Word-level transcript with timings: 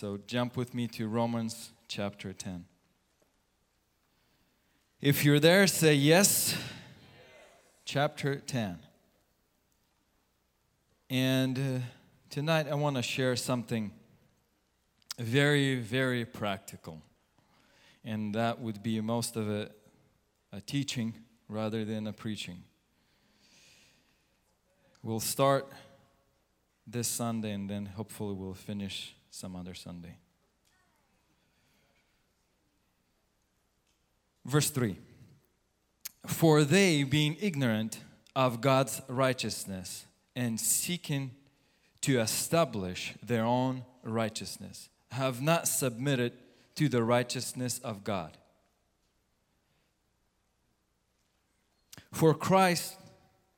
So 0.00 0.16
jump 0.28 0.56
with 0.56 0.74
me 0.74 0.86
to 0.86 1.08
Romans 1.08 1.72
chapter 1.88 2.32
10. 2.32 2.66
If 5.00 5.24
you're 5.24 5.40
there, 5.40 5.66
say 5.66 5.94
yes. 5.94 6.56
Chapter 7.84 8.36
10. 8.36 8.78
And 11.10 11.58
uh, 11.58 11.80
tonight 12.30 12.68
I 12.70 12.76
want 12.76 12.94
to 12.94 13.02
share 13.02 13.34
something 13.34 13.90
very, 15.18 15.74
very 15.74 16.24
practical. 16.24 17.02
And 18.04 18.32
that 18.36 18.60
would 18.60 18.84
be 18.84 19.00
most 19.00 19.34
of 19.34 19.50
it 19.50 19.76
a 20.52 20.60
teaching 20.60 21.12
rather 21.48 21.84
than 21.84 22.06
a 22.06 22.12
preaching. 22.12 22.62
We'll 25.02 25.18
start 25.18 25.66
this 26.86 27.08
Sunday 27.08 27.50
and 27.50 27.68
then 27.68 27.86
hopefully 27.86 28.34
we'll 28.34 28.54
finish 28.54 29.16
some 29.30 29.56
other 29.56 29.74
Sunday. 29.74 30.16
Verse 34.44 34.70
3 34.70 34.96
For 36.26 36.64
they, 36.64 37.02
being 37.02 37.36
ignorant 37.40 38.00
of 38.34 38.60
God's 38.60 39.02
righteousness 39.08 40.06
and 40.34 40.58
seeking 40.58 41.32
to 42.00 42.20
establish 42.20 43.14
their 43.22 43.44
own 43.44 43.84
righteousness, 44.02 44.88
have 45.10 45.42
not 45.42 45.68
submitted 45.68 46.32
to 46.76 46.88
the 46.88 47.02
righteousness 47.02 47.78
of 47.80 48.04
God. 48.04 48.36
For 52.12 52.34
Christ 52.34 52.96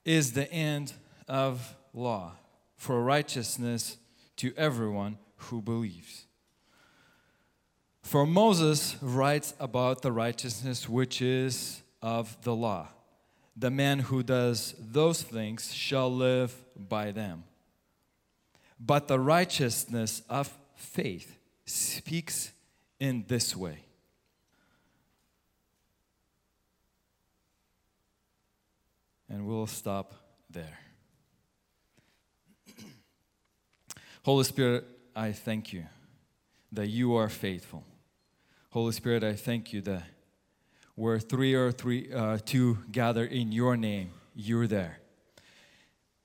is 0.04 0.32
the 0.32 0.50
end 0.50 0.94
of 1.28 1.76
law, 1.92 2.32
for 2.76 3.02
righteousness 3.02 3.98
to 4.36 4.52
everyone 4.56 5.18
who 5.42 5.62
believes. 5.62 6.26
For 8.02 8.26
Moses 8.26 8.96
writes 9.00 9.54
about 9.60 10.02
the 10.02 10.12
righteousness 10.12 10.88
which 10.88 11.22
is 11.22 11.82
of 12.02 12.36
the 12.42 12.54
law. 12.54 12.88
The 13.56 13.70
man 13.70 14.00
who 14.00 14.22
does 14.22 14.74
those 14.78 15.22
things 15.22 15.72
shall 15.72 16.12
live 16.12 16.54
by 16.76 17.12
them. 17.12 17.44
But 18.78 19.08
the 19.08 19.20
righteousness 19.20 20.22
of 20.28 20.56
faith 20.74 21.36
speaks 21.66 22.52
in 22.98 23.24
this 23.28 23.54
way. 23.54 23.84
And 29.28 29.46
we'll 29.46 29.66
stop 29.66 30.14
there. 30.48 30.78
Holy 34.24 34.44
Spirit, 34.44 34.84
I 35.14 35.32
thank 35.32 35.72
you 35.72 35.84
that 36.72 36.88
you 36.88 37.16
are 37.16 37.28
faithful. 37.28 37.84
Holy 38.70 38.92
Spirit, 38.92 39.24
I 39.24 39.34
thank 39.34 39.72
you 39.72 39.80
that 39.82 40.04
where 40.94 41.18
three 41.18 41.54
or 41.54 41.72
three, 41.72 42.12
uh, 42.12 42.38
two 42.44 42.78
gather 42.92 43.24
in 43.24 43.52
your 43.52 43.76
name, 43.76 44.10
you're 44.34 44.66
there. 44.66 44.98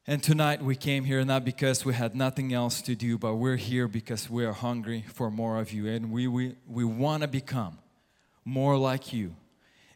And 0.07 0.21
tonight 0.21 0.61
we 0.61 0.75
came 0.75 1.05
here 1.05 1.25
not 1.25 1.43
because 1.43 1.83
we 1.83 1.95
had 1.95 2.15
nothing 2.15 2.53
else 2.53 2.81
to 2.83 2.93
do, 2.93 3.17
but 3.17 3.35
we're 3.35 3.55
here 3.55 3.87
because 3.87 4.29
we 4.29 4.45
are 4.45 4.53
hungry 4.53 5.03
for 5.07 5.31
more 5.31 5.59
of 5.59 5.73
you. 5.73 5.87
And 5.87 6.11
we, 6.11 6.27
we, 6.27 6.55
we 6.67 6.83
want 6.83 7.23
to 7.23 7.27
become 7.27 7.79
more 8.43 8.77
like 8.77 9.11
you. 9.11 9.35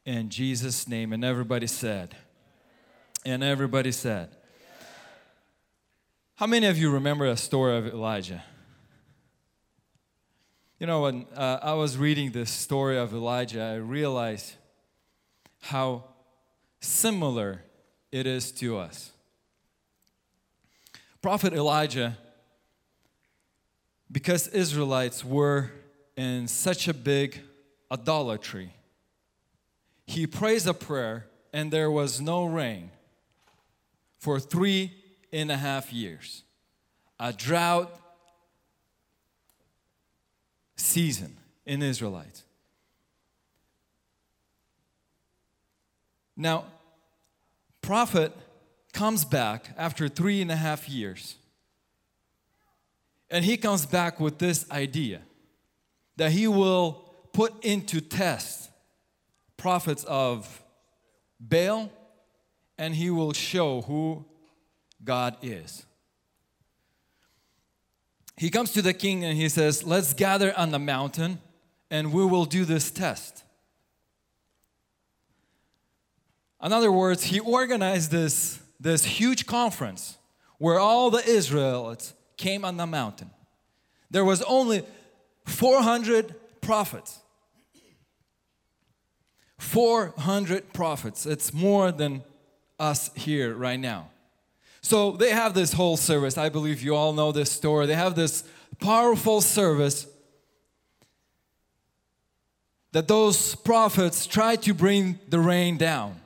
In 0.06 0.30
Jesus' 0.30 0.88
name. 0.88 1.14
And 1.14 1.24
everybody 1.24 1.68
said, 1.68 2.16
and 3.24 3.44
everybody 3.44 3.92
said, 3.92 4.30
how 6.36 6.48
many 6.48 6.66
of 6.66 6.78
you 6.78 6.90
remember 6.90 7.26
a 7.26 7.38
story 7.38 7.78
of 7.78 7.86
Elijah? 7.86 8.44
You 10.80 10.88
know, 10.88 11.02
when 11.02 11.26
uh, 11.36 11.60
I 11.62 11.74
was 11.74 11.98
reading 11.98 12.32
the 12.32 12.46
story 12.46 12.98
of 12.98 13.14
Elijah, 13.14 13.62
I 13.62 13.76
realized 13.76 14.54
how 15.60 16.06
similar 16.80 17.64
it 18.14 18.26
is 18.26 18.54
to 18.54 18.78
us. 18.78 19.12
Prophet 21.22 21.52
Elijah, 21.52 22.18
because 24.10 24.48
Israelites 24.48 25.26
were 25.26 25.70
in 26.16 26.48
such 26.48 26.88
a 26.88 26.94
big 26.94 27.42
idolatry, 27.92 28.74
he 30.08 30.26
prays 30.26 30.66
a 30.66 30.74
prayer 30.74 31.26
and 31.52 31.74
there 31.74 31.92
was 31.92 32.22
no 32.22 32.46
rain 32.46 32.92
for 34.18 34.40
three 34.40 34.94
and 35.34 35.52
a 35.52 35.58
half 35.58 35.92
years. 35.92 36.44
A 37.20 37.34
drought 37.34 37.94
season 40.80 41.38
in 41.66 41.82
Israelites. 41.82 42.44
Now, 46.36 46.66
prophet 47.82 48.34
comes 48.94 49.26
back 49.26 49.72
after 49.78 50.08
three 50.08 50.42
and 50.42 50.52
a 50.52 50.56
half 50.56 50.88
years. 50.88 51.36
And 53.30 53.46
he 53.46 53.58
comes 53.58 53.86
back 53.86 54.20
with 54.20 54.40
this 54.40 54.70
idea 54.72 55.22
that 56.16 56.32
he 56.32 56.48
will 56.48 57.04
put 57.34 57.64
into 57.64 58.02
test 58.02 58.72
prophets 59.58 60.04
of 60.06 60.64
Baal 61.40 61.92
and 62.78 62.96
he 62.96 63.10
will 63.10 63.34
show 63.34 63.82
who 63.82 64.26
God 65.04 65.38
is. 65.42 65.86
He 68.40 68.50
comes 68.50 68.72
to 68.72 68.82
the 68.82 68.94
king 68.94 69.26
and 69.26 69.38
he 69.38 69.50
says, 69.50 69.84
Let's 69.84 70.14
gather 70.14 70.58
on 70.58 70.72
the 70.72 70.80
mountain 70.80 71.40
and 71.92 72.14
we 72.14 72.26
will 72.26 72.46
do 72.46 72.64
this 72.64 72.90
test. 72.90 73.44
In 76.64 76.72
other 76.72 76.90
words, 76.90 77.24
he 77.24 77.42
organized 77.42 78.12
this, 78.12 78.60
this 78.80 79.04
huge 79.04 79.46
conference 79.46 80.18
where 80.58 80.80
all 80.80 81.12
the 81.12 81.22
Israelites 81.30 82.14
came 82.38 82.64
on 82.64 82.78
the 82.78 82.88
mountain. 82.88 83.30
There 84.10 84.24
was 84.24 84.42
only 84.44 84.86
400 85.46 86.34
prophets. 86.62 87.20
400 89.58 90.72
prophets. 90.72 91.26
It's 91.26 91.54
more 91.54 91.92
than 91.92 92.24
us 92.80 93.12
here 93.16 93.54
right 93.54 93.80
now. 93.80 94.12
So 94.82 95.12
they 95.12 95.32
have 95.32 95.54
this 95.54 95.74
whole 95.74 95.98
service. 95.98 96.38
I 96.38 96.50
believe 96.50 96.82
you 96.82 96.96
all 96.96 97.14
know 97.14 97.32
this 97.32 97.52
story. 97.52 97.86
They 97.86 97.96
have 97.96 98.16
this 98.16 98.44
powerful 98.80 99.42
service 99.42 100.08
that 102.92 103.08
those 103.08 103.56
prophets 103.56 104.26
try 104.26 104.56
to 104.58 104.74
bring 104.74 105.20
the 105.28 105.40
rain 105.40 105.78
down. 105.78 106.20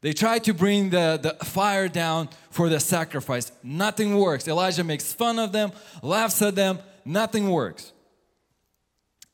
They 0.00 0.12
try 0.12 0.38
to 0.40 0.54
bring 0.54 0.90
the, 0.90 1.18
the 1.22 1.44
fire 1.44 1.88
down 1.88 2.28
for 2.50 2.68
the 2.68 2.80
sacrifice. 2.80 3.52
Nothing 3.62 4.16
works. 4.18 4.48
Elijah 4.48 4.82
makes 4.82 5.12
fun 5.12 5.38
of 5.38 5.52
them, 5.52 5.72
laughs 6.02 6.42
at 6.42 6.54
them. 6.54 6.78
Nothing 7.04 7.50
works. 7.50 7.92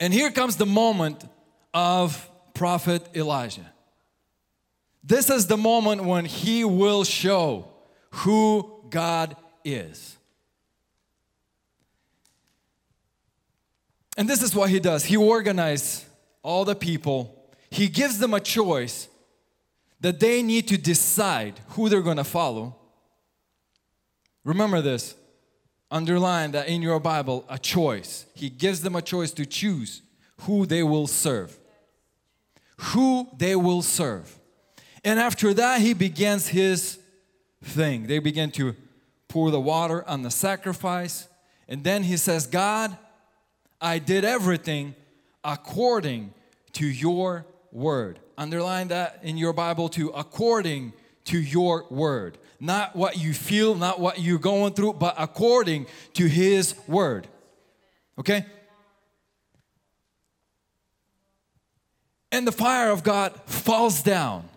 And 0.00 0.12
here 0.12 0.30
comes 0.30 0.56
the 0.56 0.66
moment 0.66 1.24
of 1.74 2.28
prophet 2.54 3.08
Elijah. 3.14 3.72
This 5.02 5.30
is 5.30 5.46
the 5.46 5.56
moment 5.56 6.04
when 6.04 6.24
he 6.24 6.64
will 6.64 7.04
show 7.04 7.68
who 8.18 8.84
God 8.90 9.36
is. 9.64 10.16
And 14.16 14.28
this 14.28 14.42
is 14.42 14.54
what 14.54 14.70
he 14.70 14.80
does. 14.80 15.04
He 15.04 15.16
organizes 15.16 16.04
all 16.42 16.64
the 16.64 16.74
people. 16.74 17.50
He 17.70 17.88
gives 17.88 18.18
them 18.18 18.34
a 18.34 18.40
choice 18.40 19.08
that 20.00 20.18
they 20.18 20.42
need 20.42 20.66
to 20.68 20.78
decide 20.78 21.60
who 21.70 21.88
they're 21.88 22.02
going 22.02 22.16
to 22.16 22.24
follow. 22.24 22.76
Remember 24.44 24.80
this. 24.80 25.14
Underline 25.90 26.50
that 26.52 26.68
in 26.68 26.82
your 26.82 27.00
Bible, 27.00 27.44
a 27.48 27.58
choice. 27.58 28.26
He 28.34 28.50
gives 28.50 28.82
them 28.82 28.96
a 28.96 29.02
choice 29.02 29.30
to 29.32 29.46
choose 29.46 30.02
who 30.42 30.66
they 30.66 30.82
will 30.82 31.06
serve. 31.06 31.56
Who 32.78 33.28
they 33.36 33.56
will 33.56 33.82
serve. 33.82 34.38
And 35.04 35.18
after 35.18 35.54
that, 35.54 35.80
he 35.80 35.94
begins 35.94 36.48
his 36.48 36.97
thing. 37.62 38.06
They 38.06 38.18
begin 38.18 38.50
to 38.52 38.74
pour 39.28 39.50
the 39.50 39.60
water 39.60 40.06
on 40.08 40.22
the 40.22 40.30
sacrifice. 40.30 41.28
And 41.68 41.84
then 41.84 42.02
he 42.02 42.16
says, 42.16 42.46
God, 42.46 42.96
I 43.80 43.98
did 43.98 44.24
everything 44.24 44.94
according 45.44 46.32
to 46.72 46.86
your 46.86 47.46
word. 47.72 48.18
Underline 48.36 48.88
that 48.88 49.20
in 49.22 49.36
your 49.36 49.52
Bible 49.52 49.88
too, 49.88 50.10
according 50.10 50.92
to 51.26 51.38
your 51.38 51.84
word. 51.90 52.38
Not 52.60 52.96
what 52.96 53.18
you 53.18 53.34
feel, 53.34 53.74
not 53.74 54.00
what 54.00 54.20
you're 54.20 54.38
going 54.38 54.72
through, 54.72 54.94
but 54.94 55.14
according 55.18 55.86
to 56.14 56.26
his 56.26 56.74
word. 56.86 57.28
Okay? 58.18 58.46
And 62.32 62.46
the 62.46 62.52
fire 62.52 62.90
of 62.90 63.02
God 63.02 63.34
falls 63.46 64.02
down 64.02 64.48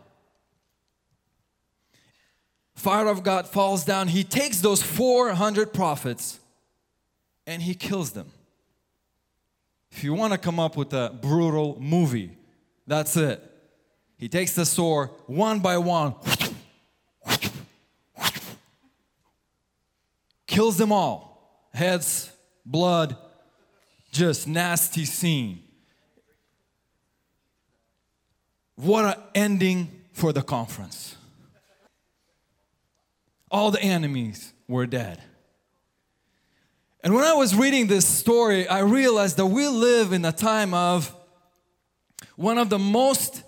fire 2.82 3.08
of 3.08 3.24
God 3.24 3.48
falls 3.48 3.86
down. 3.86 4.08
He 4.08 4.24
takes 4.24 4.60
those 4.60 4.82
400 4.82 5.72
prophets 5.72 6.40
and 7.46 7.62
he 7.62 7.76
kills 7.76 8.12
them. 8.12 8.32
If 9.92 10.04
you 10.04 10.14
want 10.14 10.34
to 10.34 10.40
come 10.40 10.60
up 10.60 10.76
with 10.76 10.92
a 10.94 11.18
brutal 11.22 11.78
movie, 11.80 12.32
that's 12.88 13.16
it. 13.18 13.42
He 14.18 14.28
takes 14.28 14.54
the 14.54 14.66
sword 14.66 15.10
one 15.28 15.60
by 15.60 15.78
one, 15.78 16.16
kills 20.48 20.78
them 20.78 20.92
all. 20.92 21.68
Heads, 21.74 22.32
blood, 22.66 23.16
just 24.12 24.48
nasty 24.48 25.06
scene. 25.06 25.64
What 28.76 29.06
an 29.06 29.24
ending 29.36 29.90
for 30.14 30.34
the 30.34 30.42
conference. 30.42 31.16
All 33.52 33.70
the 33.70 33.82
enemies 33.82 34.54
were 34.68 34.88
dead. 34.88 35.22
And 37.04 37.14
when 37.14 37.24
I 37.24 37.34
was 37.34 37.56
reading 37.56 37.88
this 37.88 38.08
story, 38.08 38.68
I 38.68 38.80
realized 38.80 39.38
that 39.38 39.48
we 39.48 39.68
live 39.68 40.14
in 40.14 40.24
a 40.24 40.32
time 40.32 40.74
of 40.74 41.14
one 42.36 42.58
of 42.58 42.70
the 42.70 42.80
most 42.80 43.44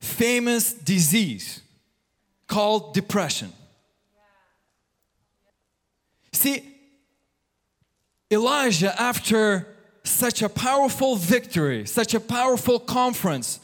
famous 0.00 0.72
disease 0.72 1.62
called 2.46 2.94
depression. 2.94 3.52
See, 6.32 6.68
Elijah, 8.30 9.00
after 9.00 9.68
such 10.02 10.42
a 10.42 10.48
powerful 10.48 11.16
victory, 11.16 11.86
such 11.86 12.12
a 12.12 12.20
powerful 12.20 12.78
conference, 12.78 13.60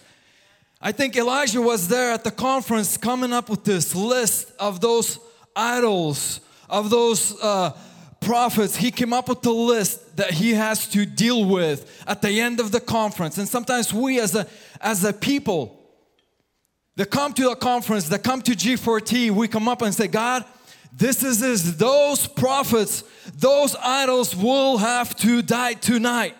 I 0.80 0.92
think 0.92 1.16
Elijah 1.16 1.60
was 1.60 1.88
there 1.88 2.12
at 2.12 2.24
the 2.24 2.30
conference 2.30 2.96
coming 2.96 3.32
up 3.32 3.50
with 3.50 3.64
this 3.64 3.94
list 3.94 4.52
of 4.58 4.80
those 4.80 5.18
idols, 5.60 6.40
of 6.70 6.88
those 6.88 7.38
uh, 7.42 7.76
prophets. 8.20 8.76
He 8.76 8.90
came 8.90 9.12
up 9.12 9.28
with 9.28 9.44
a 9.44 9.50
list 9.50 10.16
that 10.16 10.30
he 10.30 10.54
has 10.54 10.86
to 10.88 11.04
deal 11.04 11.44
with 11.44 12.02
at 12.06 12.22
the 12.22 12.40
end 12.40 12.60
of 12.60 12.70
the 12.72 12.80
conference. 12.80 13.36
And 13.38 13.48
sometimes 13.48 13.92
we 13.92 14.20
as 14.20 14.34
a, 14.34 14.46
as 14.80 15.04
a 15.04 15.12
people 15.12 15.76
that 16.96 17.10
come 17.10 17.32
to 17.34 17.50
a 17.50 17.56
conference, 17.56 18.08
that 18.08 18.22
come 18.22 18.40
to 18.42 18.52
G4T, 18.52 19.30
we 19.30 19.48
come 19.48 19.68
up 19.68 19.82
and 19.82 19.94
say, 19.94 20.06
God, 20.06 20.44
this 20.92 21.22
is, 21.22 21.42
is 21.42 21.76
those 21.76 22.26
prophets, 22.26 23.04
those 23.34 23.76
idols 23.76 24.34
will 24.34 24.78
have 24.78 25.16
to 25.16 25.42
die 25.42 25.74
tonight. 25.74 26.36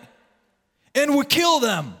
And 0.93 1.15
we 1.15 1.25
kill 1.25 1.59
them. 1.59 1.95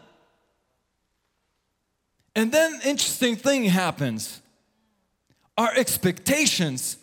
And 2.35 2.51
then 2.51 2.79
interesting 2.85 3.35
thing 3.35 3.65
happens. 3.65 4.41
Our 5.57 5.73
expectations 5.75 6.97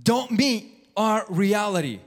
don't 0.00 0.30
meet 0.30 0.88
our 0.96 1.24
reality. 1.28 2.00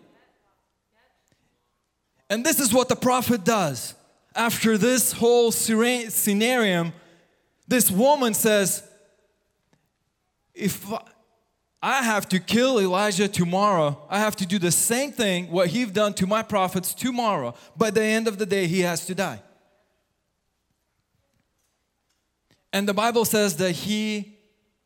And 2.29 2.45
this 2.45 2.59
is 2.59 2.73
what 2.73 2.89
the 2.89 2.95
prophet 2.95 3.43
does. 3.43 3.93
After 4.35 4.77
this 4.77 5.11
whole 5.11 5.51
scenario, 5.51 6.91
this 7.67 7.89
woman 7.89 8.33
says, 8.33 8.83
If 10.53 10.91
I 11.81 12.03
have 12.03 12.27
to 12.29 12.39
kill 12.39 12.79
Elijah 12.79 13.27
tomorrow, 13.27 14.01
I 14.09 14.19
have 14.19 14.35
to 14.37 14.45
do 14.45 14.59
the 14.59 14.71
same 14.71 15.11
thing 15.11 15.51
what 15.51 15.67
he've 15.67 15.93
done 15.93 16.13
to 16.15 16.27
my 16.27 16.41
prophets 16.41 16.93
tomorrow. 16.93 17.53
By 17.77 17.91
the 17.91 18.03
end 18.03 18.27
of 18.27 18.37
the 18.37 18.45
day, 18.45 18.67
he 18.67 18.81
has 18.81 19.05
to 19.05 19.15
die. 19.15 19.41
And 22.73 22.89
the 22.89 22.93
Bible 22.93 23.23
says 23.23 23.55
that 23.57 23.71
he 23.71 24.37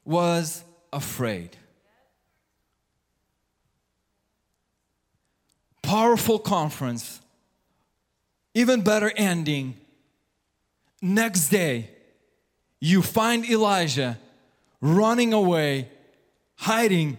was 0.05 0.63
afraid. 0.93 1.57
Powerful 5.89 6.37
conference, 6.37 7.19
even 8.53 8.81
better 8.81 9.11
ending. 9.15 9.75
Next 11.01 11.49
day, 11.49 11.89
you 12.79 13.01
find 13.01 13.43
Elijah 13.49 14.19
running 14.81 15.33
away, 15.33 15.89
hiding, 16.57 17.17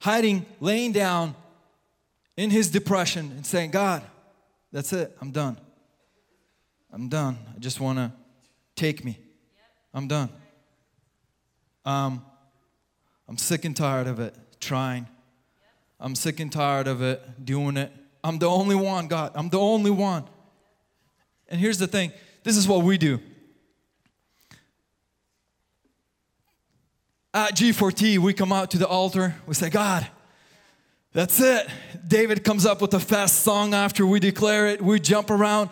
hiding, 0.00 0.44
laying 0.60 0.92
down 0.92 1.34
in 2.36 2.50
his 2.50 2.70
depression 2.70 3.32
and 3.34 3.46
saying, 3.46 3.70
God, 3.70 4.02
that's 4.70 4.92
it, 4.92 5.16
I'm 5.22 5.30
done. 5.30 5.58
I'm 6.92 7.08
done. 7.08 7.38
I 7.56 7.58
just 7.58 7.80
want 7.80 7.96
to 7.96 8.12
take 8.76 9.02
me. 9.02 9.18
I'm 9.94 10.08
done. 10.08 10.28
Um, 11.86 12.22
I'm 13.26 13.38
sick 13.38 13.64
and 13.64 13.74
tired 13.74 14.08
of 14.08 14.20
it 14.20 14.34
trying. 14.60 15.06
I'm 16.00 16.14
sick 16.14 16.40
and 16.40 16.52
tired 16.52 16.86
of 16.86 17.02
it 17.02 17.44
doing 17.44 17.76
it. 17.76 17.92
I'm 18.22 18.38
the 18.38 18.48
only 18.48 18.74
one, 18.74 19.08
God. 19.08 19.32
I'm 19.34 19.48
the 19.48 19.58
only 19.58 19.90
one. 19.90 20.24
And 21.48 21.60
here's 21.60 21.78
the 21.78 21.86
thing 21.86 22.12
this 22.44 22.56
is 22.56 22.68
what 22.68 22.82
we 22.82 22.98
do. 22.98 23.20
At 27.34 27.56
G4T, 27.56 28.18
we 28.18 28.32
come 28.32 28.52
out 28.52 28.70
to 28.72 28.78
the 28.78 28.86
altar. 28.86 29.34
We 29.46 29.54
say, 29.54 29.70
God, 29.70 30.06
that's 31.12 31.40
it. 31.40 31.68
David 32.06 32.42
comes 32.42 32.64
up 32.64 32.80
with 32.80 32.94
a 32.94 33.00
fast 33.00 33.42
song 33.42 33.74
after 33.74 34.06
we 34.06 34.18
declare 34.18 34.68
it. 34.68 34.82
We 34.82 34.98
jump 34.98 35.30
around. 35.30 35.70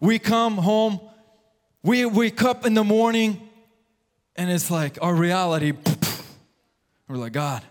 We 0.00 0.18
come 0.18 0.58
home. 0.58 1.00
We 1.82 2.04
wake 2.06 2.42
up 2.42 2.64
in 2.64 2.74
the 2.74 2.84
morning 2.84 3.48
and 4.36 4.50
it's 4.50 4.70
like 4.70 4.98
our 5.02 5.14
reality, 5.14 5.72
we're 7.08 7.16
like, 7.16 7.32
God, 7.32 7.62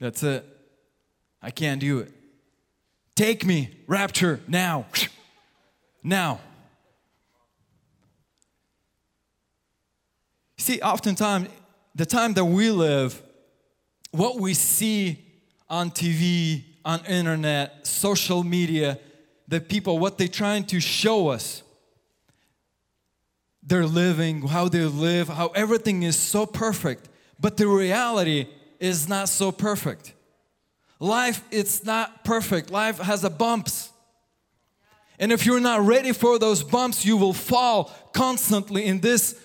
that's 0.00 0.22
it. 0.22 0.44
I 1.42 1.50
can't 1.50 1.80
do 1.80 2.00
it. 2.00 2.12
Take 3.14 3.44
me, 3.44 3.70
rapture, 3.86 4.40
now. 4.48 4.86
Now. 6.02 6.40
See, 10.58 10.80
oftentimes, 10.80 11.48
the 11.94 12.06
time 12.06 12.34
that 12.34 12.44
we 12.44 12.70
live, 12.70 13.20
what 14.10 14.40
we 14.40 14.54
see 14.54 15.18
on 15.68 15.90
TV, 15.90 16.64
on 16.84 17.04
internet, 17.04 17.86
social 17.86 18.42
media, 18.42 18.98
the 19.48 19.60
people, 19.60 19.98
what 19.98 20.16
they're 20.18 20.28
trying 20.28 20.64
to 20.64 20.80
show 20.80 21.28
us 21.28 21.62
they're 23.62 23.86
living, 23.86 24.42
how 24.42 24.68
they 24.68 24.84
live, 24.84 25.28
how 25.28 25.48
everything 25.48 26.02
is 26.02 26.16
so 26.16 26.46
perfect. 26.46 27.08
But 27.38 27.56
the 27.56 27.68
reality 27.68 28.46
is 28.80 29.08
not 29.08 29.28
so 29.28 29.52
perfect. 29.52 30.14
Life 30.98 31.42
it's 31.50 31.84
not 31.84 32.24
perfect. 32.24 32.70
Life 32.70 32.98
has 32.98 33.22
a 33.24 33.30
bumps. 33.30 33.90
And 35.18 35.30
if 35.30 35.44
you're 35.46 35.60
not 35.60 35.82
ready 35.82 36.12
for 36.12 36.38
those 36.38 36.62
bumps, 36.62 37.04
you 37.04 37.16
will 37.16 37.34
fall 37.34 37.92
constantly 38.12 38.86
in 38.86 39.00
this 39.00 39.38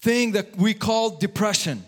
thing 0.00 0.32
that 0.32 0.56
we 0.56 0.74
call 0.74 1.10
depression. 1.10 1.84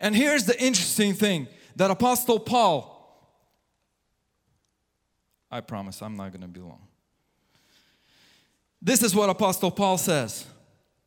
And 0.00 0.16
here's 0.16 0.44
the 0.44 0.60
interesting 0.60 1.14
thing 1.14 1.46
that 1.76 1.90
Apostle 1.90 2.40
Paul 2.40 2.90
I 5.50 5.60
promise 5.60 6.00
I'm 6.00 6.16
not 6.16 6.30
going 6.30 6.42
to 6.42 6.48
be 6.48 6.60
long. 6.60 6.86
This 8.80 9.02
is 9.02 9.14
what 9.14 9.28
Apostle 9.28 9.70
Paul 9.70 9.98
says. 9.98 10.46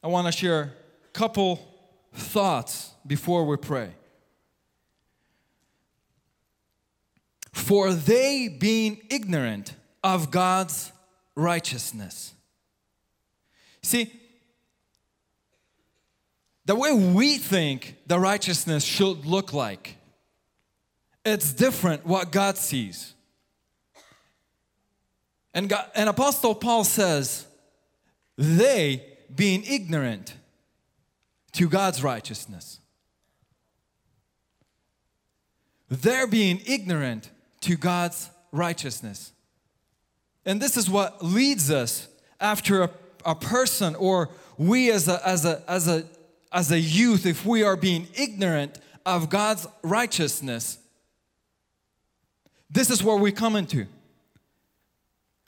I 0.03 0.07
want 0.07 0.27
to 0.27 0.33
share 0.33 0.73
a 1.05 1.11
couple 1.13 1.72
thoughts 2.13 2.91
before 3.05 3.45
we 3.45 3.57
pray. 3.57 3.91
For 7.51 7.93
they 7.93 8.47
being 8.47 9.01
ignorant 9.09 9.75
of 10.03 10.31
God's 10.31 10.91
righteousness. 11.35 12.33
See, 13.81 14.11
the 16.65 16.75
way 16.75 16.93
we 16.93 17.37
think 17.37 17.97
the 18.07 18.19
righteousness 18.19 18.83
should 18.83 19.25
look 19.25 19.53
like, 19.53 19.97
it's 21.25 21.53
different 21.53 22.05
what 22.05 22.31
God 22.31 22.57
sees. 22.57 23.13
And, 25.53 25.69
God, 25.69 25.85
and 25.95 26.09
Apostle 26.09 26.55
Paul 26.55 26.83
says, 26.83 27.45
they 28.37 29.05
being 29.33 29.63
ignorant 29.63 30.33
to 31.53 31.69
God's 31.69 32.03
righteousness. 32.03 32.79
They're 35.89 36.27
being 36.27 36.61
ignorant 36.65 37.29
to 37.61 37.77
God's 37.77 38.29
righteousness. 38.51 39.31
And 40.45 40.61
this 40.61 40.75
is 40.75 40.89
what 40.89 41.23
leads 41.23 41.71
us 41.71 42.07
after 42.39 42.83
a, 42.83 42.89
a 43.25 43.35
person 43.35 43.95
or 43.95 44.29
we 44.57 44.91
as 44.91 45.07
a, 45.07 45.25
as, 45.27 45.45
a, 45.45 45.63
as, 45.67 45.87
a, 45.87 46.03
as 46.51 46.71
a 46.71 46.79
youth, 46.79 47.25
if 47.25 47.45
we 47.45 47.63
are 47.63 47.75
being 47.75 48.07
ignorant 48.15 48.79
of 49.05 49.29
God's 49.29 49.67
righteousness, 49.81 50.77
this 52.69 52.89
is 52.89 53.03
where 53.03 53.17
we 53.17 53.31
come 53.31 53.55
into. 53.55 53.85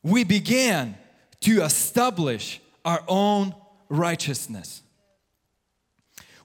We 0.03 0.23
began 0.23 0.95
to 1.41 1.63
establish 1.63 2.61
our 2.83 3.03
own 3.07 3.55
righteousness. 3.89 4.81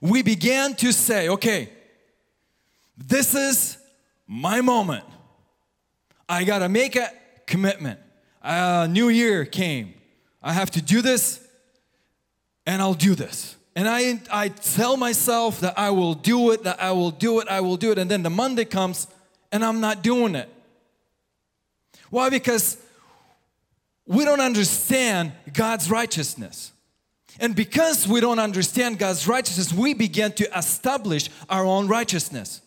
We 0.01 0.23
began 0.23 0.73
to 0.75 0.91
say, 0.91 1.29
okay, 1.29 1.69
this 2.97 3.35
is 3.35 3.77
my 4.27 4.61
moment. 4.61 5.05
I 6.27 6.43
gotta 6.43 6.67
make 6.67 6.95
a 6.95 7.09
commitment. 7.45 7.99
A 8.41 8.87
new 8.87 9.09
year 9.09 9.45
came. 9.45 9.93
I 10.41 10.53
have 10.53 10.71
to 10.71 10.81
do 10.81 11.01
this 11.01 11.45
and 12.65 12.81
I'll 12.81 12.95
do 12.95 13.13
this. 13.13 13.55
And 13.75 13.87
I, 13.87 14.19
I 14.31 14.49
tell 14.49 14.97
myself 14.97 15.61
that 15.61 15.77
I 15.77 15.91
will 15.91 16.13
do 16.13 16.51
it, 16.51 16.63
that 16.63 16.81
I 16.81 16.91
will 16.91 17.11
do 17.11 17.39
it, 17.39 17.47
I 17.47 17.61
will 17.61 17.77
do 17.77 17.91
it. 17.91 17.97
And 17.97 18.09
then 18.09 18.23
the 18.23 18.29
Monday 18.29 18.65
comes 18.65 19.07
and 19.51 19.63
I'm 19.63 19.79
not 19.79 20.01
doing 20.01 20.35
it. 20.35 20.49
Why? 22.09 22.29
Because 22.29 22.77
we 24.05 24.25
don't 24.25 24.41
understand 24.41 25.31
God's 25.53 25.89
righteousness. 25.89 26.71
And 27.39 27.55
because 27.55 28.07
we 28.07 28.19
don't 28.19 28.39
understand 28.39 28.99
God's 28.99 29.27
righteousness, 29.27 29.73
we 29.73 29.93
begin 29.93 30.31
to 30.33 30.57
establish 30.57 31.29
our 31.49 31.65
own 31.65 31.87
righteousness. 31.87 32.61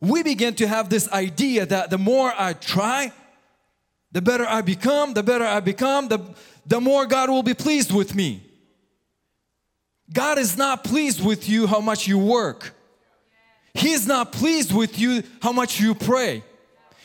We 0.00 0.22
begin 0.22 0.54
to 0.56 0.66
have 0.66 0.90
this 0.90 1.10
idea 1.12 1.66
that 1.66 1.90
the 1.90 1.98
more 1.98 2.32
I 2.36 2.52
try, 2.52 3.12
the 4.12 4.20
better 4.20 4.46
I 4.46 4.60
become, 4.60 5.14
the 5.14 5.22
better 5.22 5.44
I 5.44 5.60
become, 5.60 6.08
the, 6.08 6.18
the 6.66 6.80
more 6.80 7.06
God 7.06 7.30
will 7.30 7.42
be 7.42 7.54
pleased 7.54 7.92
with 7.92 8.14
me. 8.14 8.42
God 10.12 10.38
is 10.38 10.56
not 10.56 10.84
pleased 10.84 11.24
with 11.24 11.48
you 11.48 11.66
how 11.66 11.80
much 11.80 12.06
you 12.06 12.18
work. 12.18 12.74
He's 13.74 14.06
not 14.06 14.32
pleased 14.32 14.74
with 14.74 14.98
you 14.98 15.22
how 15.42 15.52
much 15.52 15.80
you 15.80 15.94
pray. 15.94 16.42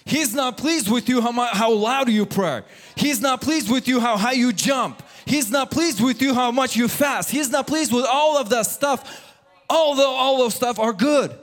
He's 0.05 0.33
not 0.33 0.57
pleased 0.57 0.89
with 0.89 1.09
you 1.09 1.21
how, 1.21 1.31
how 1.31 1.71
loud 1.71 2.09
you 2.09 2.25
pray. 2.25 2.63
He's 2.95 3.21
not 3.21 3.41
pleased 3.41 3.69
with 3.71 3.88
you 3.88 4.00
how 4.00 4.17
high 4.17 4.33
you 4.33 4.51
jump. 4.51 5.03
He's 5.25 5.50
not 5.50 5.72
pleased 5.72 6.01
with 6.01 6.22
you 6.22 6.34
how 6.34 6.51
much 6.51 6.75
you 6.75 6.88
fast. 6.88 7.32
He's 7.32 7.50
not 7.50 7.68
pleased 7.68 7.94
with 7.94 8.06
all 8.06 8.38
of 8.38 8.50
that 8.50 8.66
stuff. 8.66 9.36
Although 9.70 10.12
all 10.12 10.38
those 10.38 10.56
stuff 10.56 10.80
are 10.80 10.94
good. 10.94 11.38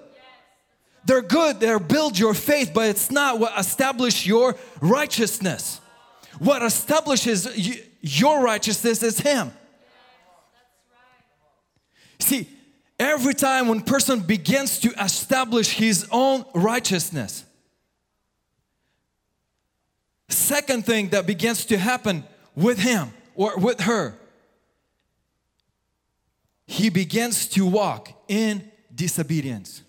They're 1.05 1.23
good, 1.23 1.59
they're 1.59 1.79
build 1.79 2.19
your 2.19 2.35
faith, 2.35 2.73
but 2.75 2.89
it's 2.91 3.11
not 3.11 3.39
what 3.39 3.59
establish 3.59 4.27
your 4.27 4.57
righteousness. 4.81 5.81
What 6.39 6.63
establishes 6.63 7.49
your 8.03 8.43
righteousness 8.43 9.03
is 9.03 9.19
Him. 9.19 9.53
See, 12.19 12.49
every 12.99 13.35
time 13.35 13.69
when 13.69 13.81
person 13.81 14.21
begins 14.21 14.79
to 14.81 14.91
establish 15.03 15.71
his 15.71 16.07
own 16.11 16.45
righteousness, 16.55 17.45
second 20.29 20.85
thing 20.85 21.09
that 21.09 21.27
begins 21.27 21.65
to 21.67 21.79
happen 21.79 22.25
with 22.55 22.79
him 22.79 23.13
or 23.39 23.57
with 23.57 23.83
her, 23.83 24.19
he 26.67 26.91
begins 26.91 27.47
to 27.51 27.65
walk 27.65 28.11
in 28.27 28.69
disobedience 28.93 29.83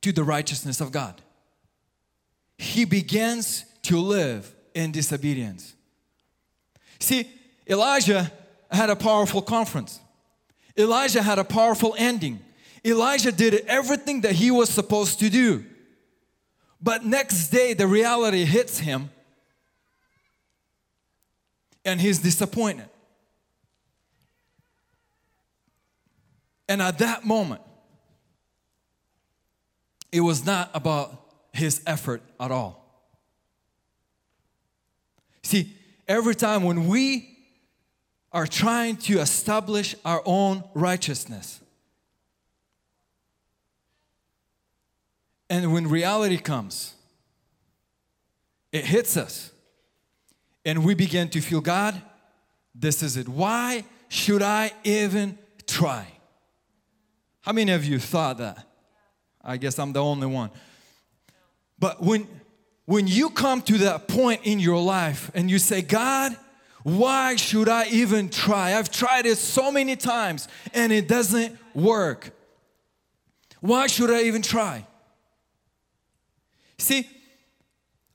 to 0.00 0.12
the 0.12 0.22
righteousness 0.22 0.80
of 0.80 0.92
God. 0.92 1.20
He 2.56 2.84
begins 2.84 3.64
to 3.82 3.98
live 3.98 4.54
in 4.74 4.92
disobedience. 4.92 5.74
See, 7.00 7.28
Elijah 7.68 8.30
had 8.70 8.88
a 8.88 8.96
powerful 8.96 9.42
conference. 9.42 9.98
Elijah 10.78 11.20
had 11.20 11.40
a 11.40 11.44
powerful 11.44 11.96
ending. 11.98 12.38
Elijah 12.84 13.32
did 13.32 13.54
everything 13.66 14.20
that 14.20 14.32
he 14.32 14.52
was 14.52 14.70
supposed 14.70 15.18
to 15.18 15.28
do. 15.28 15.64
But 16.80 17.04
next 17.04 17.48
day, 17.48 17.74
the 17.74 17.88
reality 17.88 18.44
hits 18.44 18.78
him 18.78 19.10
and 21.84 22.00
he's 22.00 22.18
disappointed. 22.18 22.88
And 26.68 26.80
at 26.80 26.98
that 26.98 27.24
moment, 27.24 27.62
it 30.12 30.20
was 30.20 30.44
not 30.44 30.70
about 30.74 31.20
his 31.52 31.82
effort 31.86 32.22
at 32.38 32.50
all. 32.50 32.80
See, 35.42 35.74
every 36.06 36.34
time 36.34 36.62
when 36.62 36.86
we 36.86 37.28
are 38.32 38.46
trying 38.46 38.96
to 38.96 39.18
establish 39.18 39.96
our 40.04 40.22
own 40.24 40.62
righteousness, 40.74 41.60
and 45.48 45.72
when 45.72 45.88
reality 45.88 46.36
comes, 46.36 46.94
it 48.70 48.84
hits 48.84 49.16
us, 49.16 49.50
and 50.64 50.84
we 50.84 50.94
begin 50.94 51.28
to 51.30 51.40
feel 51.40 51.60
God, 51.60 52.00
this 52.74 53.02
is 53.02 53.16
it. 53.16 53.28
Why 53.28 53.84
should 54.08 54.42
I 54.42 54.72
even 54.84 55.38
try? 55.66 56.06
How 57.40 57.52
many 57.52 57.72
of 57.72 57.84
you 57.84 57.98
thought 57.98 58.38
that? 58.38 58.66
I 59.42 59.56
guess 59.56 59.78
I'm 59.78 59.92
the 59.92 60.02
only 60.02 60.26
one. 60.26 60.50
But 61.78 62.02
when 62.02 62.28
when 62.90 63.06
you 63.06 63.30
come 63.30 63.62
to 63.62 63.78
that 63.78 64.08
point 64.08 64.40
in 64.42 64.58
your 64.58 64.82
life 64.82 65.30
and 65.32 65.48
you 65.48 65.60
say, 65.60 65.80
God, 65.80 66.36
why 66.82 67.36
should 67.36 67.68
I 67.68 67.86
even 67.86 68.28
try? 68.28 68.74
I've 68.74 68.90
tried 68.90 69.26
it 69.26 69.38
so 69.38 69.70
many 69.70 69.94
times 69.94 70.48
and 70.74 70.92
it 70.92 71.06
doesn't 71.06 71.56
work. 71.72 72.32
Why 73.60 73.86
should 73.86 74.10
I 74.10 74.22
even 74.22 74.42
try? 74.42 74.86
See, 76.78 77.08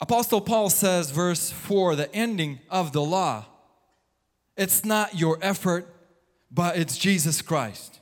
Apostle 0.01 0.41
Paul 0.41 0.69
says, 0.69 1.11
verse 1.11 1.51
4, 1.51 1.95
the 1.95 2.13
ending 2.13 2.59
of 2.69 2.91
the 2.91 3.01
law, 3.01 3.45
it's 4.57 4.83
not 4.83 5.17
your 5.17 5.37
effort, 5.41 5.87
but 6.51 6.77
it's 6.77 6.97
Jesus 6.97 7.41
Christ. 7.41 7.99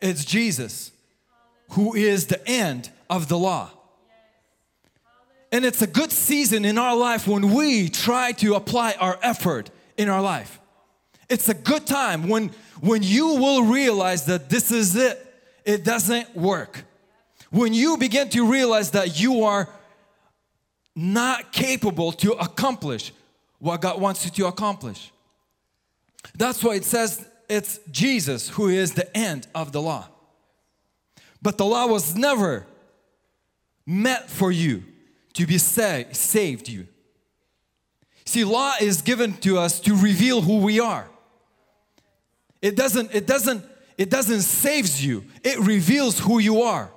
It's 0.00 0.24
Jesus 0.24 0.92
who 1.70 1.94
is 1.94 2.26
the 2.26 2.46
end 2.48 2.90
of 3.10 3.28
the 3.28 3.38
law. 3.38 3.70
And 5.50 5.64
it's 5.64 5.82
a 5.82 5.86
good 5.86 6.12
season 6.12 6.64
in 6.64 6.78
our 6.78 6.94
life 6.94 7.26
when 7.26 7.54
we 7.54 7.88
try 7.88 8.32
to 8.32 8.54
apply 8.54 8.94
our 9.00 9.18
effort 9.22 9.70
in 9.96 10.08
our 10.08 10.20
life. 10.20 10.60
It's 11.28 11.48
a 11.48 11.54
good 11.54 11.86
time 11.86 12.28
when, 12.28 12.50
when 12.80 13.02
you 13.02 13.34
will 13.34 13.62
realize 13.64 14.26
that 14.26 14.50
this 14.50 14.70
is 14.70 14.94
it, 14.94 15.24
it 15.64 15.84
doesn't 15.84 16.34
work. 16.36 16.84
When 17.50 17.72
you 17.72 17.96
begin 17.96 18.28
to 18.30 18.50
realize 18.50 18.90
that 18.90 19.20
you 19.20 19.44
are 19.44 19.68
not 20.98 21.52
capable 21.52 22.10
to 22.10 22.32
accomplish 22.32 23.12
what 23.60 23.80
God 23.80 24.00
wants 24.00 24.24
you 24.24 24.32
to 24.32 24.46
accomplish. 24.46 25.12
That's 26.36 26.62
why 26.62 26.74
it 26.74 26.84
says 26.84 27.24
it's 27.48 27.78
Jesus 27.92 28.48
who 28.48 28.66
is 28.66 28.94
the 28.94 29.16
end 29.16 29.46
of 29.54 29.70
the 29.70 29.80
law. 29.80 30.08
But 31.40 31.56
the 31.56 31.64
law 31.64 31.86
was 31.86 32.16
never 32.16 32.66
meant 33.86 34.28
for 34.28 34.50
you 34.50 34.82
to 35.34 35.46
be 35.46 35.58
sa- 35.58 36.02
saved 36.10 36.68
you. 36.68 36.88
See, 38.24 38.42
law 38.42 38.72
is 38.80 39.00
given 39.00 39.34
to 39.34 39.56
us 39.56 39.78
to 39.80 39.94
reveal 39.94 40.40
who 40.40 40.58
we 40.58 40.80
are. 40.80 41.08
It 42.60 42.74
doesn't, 42.74 43.14
it 43.14 43.24
doesn't, 43.24 43.64
it 43.96 44.10
doesn't 44.10 44.42
saves 44.42 45.04
you, 45.06 45.24
it 45.44 45.60
reveals 45.60 46.18
who 46.18 46.40
you 46.40 46.62
are. 46.62 46.90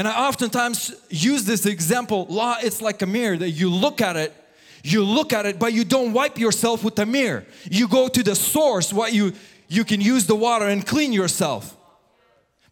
And 0.00 0.08
I 0.08 0.28
oftentimes 0.28 0.94
use 1.10 1.44
this 1.44 1.66
example 1.66 2.24
law, 2.30 2.56
it's 2.62 2.80
like 2.80 3.02
a 3.02 3.06
mirror 3.06 3.36
that 3.36 3.50
you 3.50 3.68
look 3.68 4.00
at 4.00 4.16
it, 4.16 4.32
you 4.82 5.04
look 5.04 5.34
at 5.34 5.44
it, 5.44 5.58
but 5.58 5.74
you 5.74 5.84
don't 5.84 6.14
wipe 6.14 6.38
yourself 6.38 6.82
with 6.82 6.96
the 6.96 7.04
mirror. 7.04 7.44
You 7.70 7.86
go 7.86 8.08
to 8.08 8.22
the 8.22 8.34
source, 8.34 8.94
what 8.94 9.12
you 9.12 9.34
you 9.68 9.84
can 9.84 10.00
use 10.00 10.26
the 10.26 10.34
water 10.34 10.66
and 10.66 10.86
clean 10.86 11.12
yourself. 11.12 11.76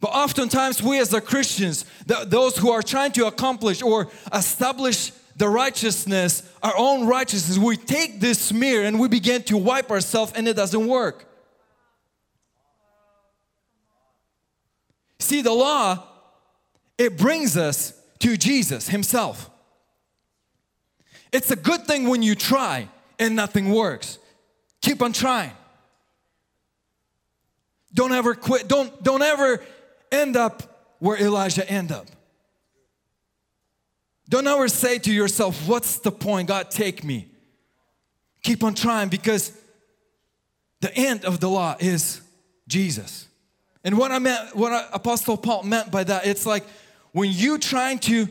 But 0.01 0.07
oftentimes, 0.07 0.81
we 0.81 0.97
as 0.97 1.09
the 1.09 1.21
Christians, 1.21 1.85
the, 2.07 2.25
those 2.25 2.57
who 2.57 2.71
are 2.71 2.81
trying 2.81 3.11
to 3.11 3.27
accomplish 3.27 3.83
or 3.83 4.09
establish 4.33 5.11
the 5.35 5.49
righteousness, 5.49 6.41
our 6.63 6.73
own 6.75 7.05
righteousness, 7.05 7.59
we 7.59 7.77
take 7.77 8.19
this 8.19 8.51
mirror 8.51 8.85
and 8.85 8.99
we 8.99 9.07
begin 9.07 9.43
to 9.43 9.55
wipe 9.55 9.91
ourselves 9.91 10.33
and 10.35 10.47
it 10.47 10.55
doesn't 10.55 10.87
work. 10.87 11.25
See, 15.19 15.43
the 15.43 15.53
law, 15.53 16.08
it 16.99 17.17
brings 17.17 17.57
us 17.57 17.93
to 18.19 18.37
Jesus 18.37 18.89
Himself. 18.89 19.49
It's 21.31 21.49
a 21.49 21.55
good 21.55 21.85
thing 21.85 22.07
when 22.07 22.21
you 22.21 22.35
try 22.35 22.89
and 23.17 23.35
nothing 23.35 23.71
works. 23.71 24.19
Keep 24.81 25.01
on 25.01 25.13
trying. 25.13 25.51
Don't 27.93 28.11
ever 28.11 28.35
quit. 28.35 28.67
Don't, 28.67 29.01
don't 29.01 29.21
ever 29.21 29.63
end 30.11 30.35
up 30.35 30.95
where 30.99 31.17
Elijah 31.17 31.67
ended 31.69 31.97
up. 31.97 32.07
Don't 34.27 34.45
ever 34.45 34.67
say 34.67 34.99
to 34.99 35.11
yourself, 35.11 35.67
What's 35.67 35.99
the 35.99 36.11
point? 36.11 36.49
God, 36.49 36.69
take 36.69 37.03
me. 37.03 37.27
Keep 38.43 38.63
on 38.63 38.75
trying 38.75 39.09
because 39.09 39.57
the 40.81 40.95
end 40.95 41.25
of 41.25 41.39
the 41.39 41.49
law 41.49 41.75
is 41.79 42.21
Jesus. 42.67 43.27
And 43.83 43.97
what 43.97 44.11
I 44.11 44.19
meant, 44.19 44.55
what 44.55 44.89
Apostle 44.93 45.37
Paul 45.37 45.63
meant 45.63 45.91
by 45.91 46.03
that, 46.03 46.27
it's 46.27 46.45
like 46.45 46.65
when 47.11 47.31
you're 47.31 47.57
trying 47.57 47.99
to 47.99 48.27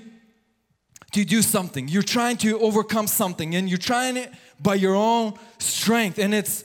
to 1.12 1.24
do 1.24 1.40
something, 1.40 1.88
you're 1.88 2.02
trying 2.02 2.36
to 2.36 2.58
overcome 2.60 3.06
something, 3.06 3.54
and 3.54 3.68
you're 3.68 3.78
trying 3.78 4.16
it 4.18 4.30
by 4.60 4.74
your 4.74 4.94
own 4.94 5.32
strength, 5.58 6.18
and 6.18 6.34
it's 6.34 6.64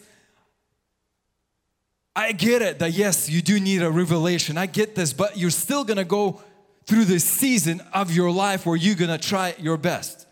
I 2.15 2.32
get 2.32 2.62
it 2.62 2.79
that 2.79 2.91
yes, 2.91 3.29
you 3.29 3.41
do 3.41 3.60
need 3.60 3.82
a 3.82 3.89
revelation. 3.89 4.58
I 4.58 4.67
get 4.67 4.96
this, 4.96 5.13
but 5.13 5.38
you're 5.38 5.50
still 5.50 5.84
gonna 5.84 6.03
go 6.03 6.41
through 6.86 7.05
this 7.05 7.24
season 7.24 7.82
of 7.93 8.12
your 8.12 8.29
life 8.29 8.65
where 8.65 8.75
you're 8.75 8.96
gonna 8.96 9.17
try 9.17 9.55
your 9.58 9.77
best. 9.77 10.27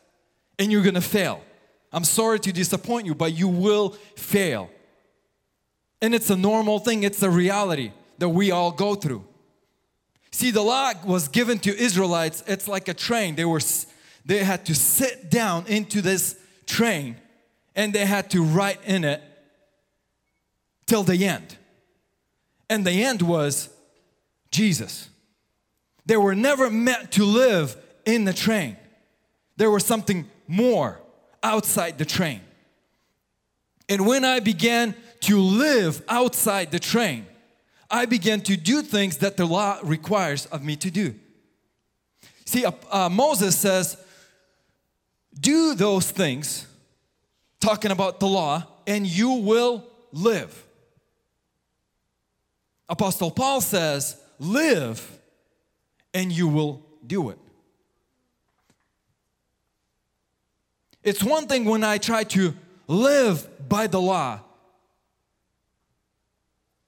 and 0.60 0.72
you're 0.72 0.84
gonna 0.84 1.02
fail. 1.02 1.42
I'm 1.92 2.04
sorry 2.04 2.40
to 2.42 2.52
disappoint 2.54 3.08
you, 3.08 3.16
but 3.16 3.34
you 3.34 3.48
will 3.48 3.90
fail. 4.16 4.70
And 6.02 6.14
it's 6.14 6.30
a 6.30 6.38
normal 6.38 6.78
thing, 6.78 7.02
it's 7.02 7.24
a 7.24 7.30
reality 7.32 7.92
that 8.20 8.30
we 8.30 8.52
all 8.52 8.72
go 8.72 8.94
through. 8.94 9.24
See, 10.32 10.52
the 10.52 10.62
law 10.62 10.94
was 11.06 11.28
given 11.28 11.60
to 11.60 11.78
Israelites, 11.78 12.44
it's 12.48 12.68
like 12.68 12.88
a 12.88 12.94
train. 12.94 13.36
They 13.36 13.46
were 13.46 13.62
they 14.26 14.44
had 14.44 14.66
to 14.68 14.76
sit 14.76 15.30
down 15.30 15.66
into 15.68 16.02
this 16.02 16.40
train 16.66 17.18
and 17.76 17.94
they 17.94 18.06
had 18.06 18.30
to 18.32 18.44
write 18.44 18.80
in 18.86 19.04
it 19.04 19.22
till 20.86 21.04
the 21.04 21.26
end. 21.26 21.58
And 22.70 22.86
the 22.86 23.04
end 23.04 23.22
was 23.22 23.70
Jesus. 24.52 25.10
They 26.06 26.18
were 26.18 26.36
never 26.36 26.70
meant 26.70 27.12
to 27.14 27.26
live 27.26 27.78
in 28.06 28.26
the 28.26 28.34
train. 28.34 28.78
There 29.58 29.72
was 29.72 29.86
something 29.86 30.30
more 30.48 31.02
outside 31.44 31.98
the 31.98 32.06
train. 32.06 32.42
And 33.90 34.06
when 34.06 34.24
I 34.24 34.40
began 34.40 34.96
to 35.22 35.40
live 35.40 36.02
outside 36.08 36.72
the 36.72 36.80
train, 36.80 37.26
I 37.92 38.06
began 38.06 38.42
to 38.42 38.56
do 38.56 38.82
things 38.82 39.18
that 39.18 39.38
the 39.38 39.46
law 39.46 39.80
requires 39.84 40.46
of 40.48 40.64
me 40.64 40.76
to 40.78 40.90
do. 40.90 41.16
See, 42.46 42.66
uh, 42.66 42.72
uh, 42.90 43.10
Moses 43.10 43.58
says, 43.58 43.98
Do 45.40 45.76
those 45.76 46.10
things, 46.10 46.68
talking 47.60 47.92
about 47.92 48.20
the 48.20 48.28
law, 48.28 48.66
and 48.88 49.06
you 49.06 49.32
will 49.32 49.86
live. 50.12 50.66
Apostle 52.90 53.32
Paul 53.32 53.62
says, 53.62 54.18
Live 54.40 55.20
and 56.14 56.32
you 56.32 56.48
will 56.48 56.86
do 57.06 57.30
it. 57.30 57.38
It's 61.04 61.24
one 61.24 61.48
thing 61.48 61.66
when 61.66 61.84
I 61.84 61.98
try 61.98 62.24
to 62.26 62.54
live 62.88 63.48
by 63.68 63.88
the 63.88 64.02
law, 64.02 64.40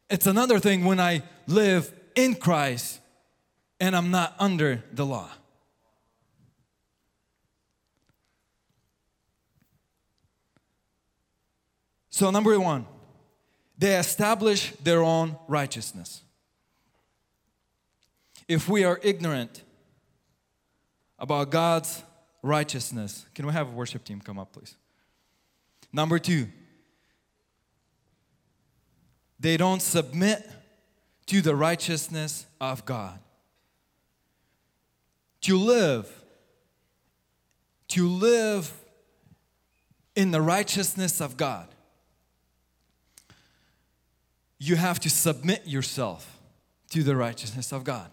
it's 0.09 0.27
another 0.27 0.59
thing 0.59 0.85
when 0.85 0.99
I 0.99 1.23
live 1.47 1.91
in 2.15 2.35
Christ 2.35 2.99
and 3.79 3.95
I'm 3.95 4.11
not 4.11 4.35
under 4.39 4.83
the 4.93 5.05
law. 5.05 5.29
So, 12.09 12.29
number 12.29 12.59
one, 12.59 12.85
they 13.77 13.97
establish 13.97 14.71
their 14.83 15.01
own 15.01 15.35
righteousness 15.47 16.23
if 18.47 18.67
we 18.69 18.83
are 18.83 18.99
ignorant 19.03 19.63
about 21.17 21.49
God's 21.49 22.03
righteousness, 22.41 23.25
can 23.33 23.45
we 23.45 23.53
have 23.53 23.69
a 23.69 23.71
worship 23.71 24.03
team 24.03 24.19
come 24.19 24.37
up, 24.37 24.51
please? 24.53 24.75
Number 25.91 26.19
two, 26.19 26.47
they 29.43 29.57
don't 29.57 29.81
submit 29.81 30.49
to 31.25 31.41
the 31.41 31.53
righteousness 31.53 32.45
of 32.61 32.85
God. 32.85 33.19
To 35.41 35.57
live, 35.57 36.09
to 37.89 38.07
live 38.07 38.73
in 40.15 40.31
the 40.31 40.39
righteousness 40.39 41.19
of 41.19 41.35
God, 41.35 41.67
you 44.59 44.77
have 44.77 45.01
to 45.01 45.09
submit 45.09 45.67
yourself 45.67 46.39
to 46.91 47.03
the 47.03 47.13
righteousness 47.13 47.73
of 47.73 47.83
God. 47.83 48.09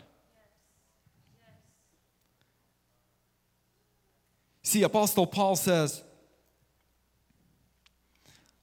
See, 4.65 4.83
Apostle 4.83 5.29
Paul 5.29 5.55
says, 5.55 6.03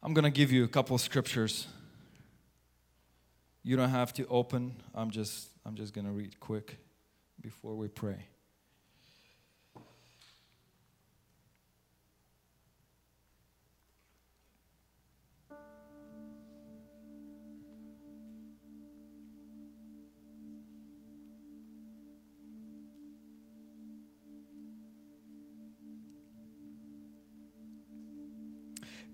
I'm 0.04 0.14
going 0.14 0.26
to 0.26 0.30
give 0.30 0.52
you 0.52 0.66
a 0.66 0.68
couple 0.68 0.96
of 0.96 1.02
scriptures. 1.02 1.68
You 3.68 3.76
don't 3.76 3.90
have 3.90 4.14
to 4.14 4.26
open. 4.28 4.78
I'm 4.96 5.12
just 5.12 5.50
I'm 5.66 5.76
just 5.76 5.94
going 5.94 6.06
to 6.06 6.14
read 6.14 6.40
quick 6.40 6.78
before 7.42 7.76
we 7.76 7.90
pray. 7.90 8.16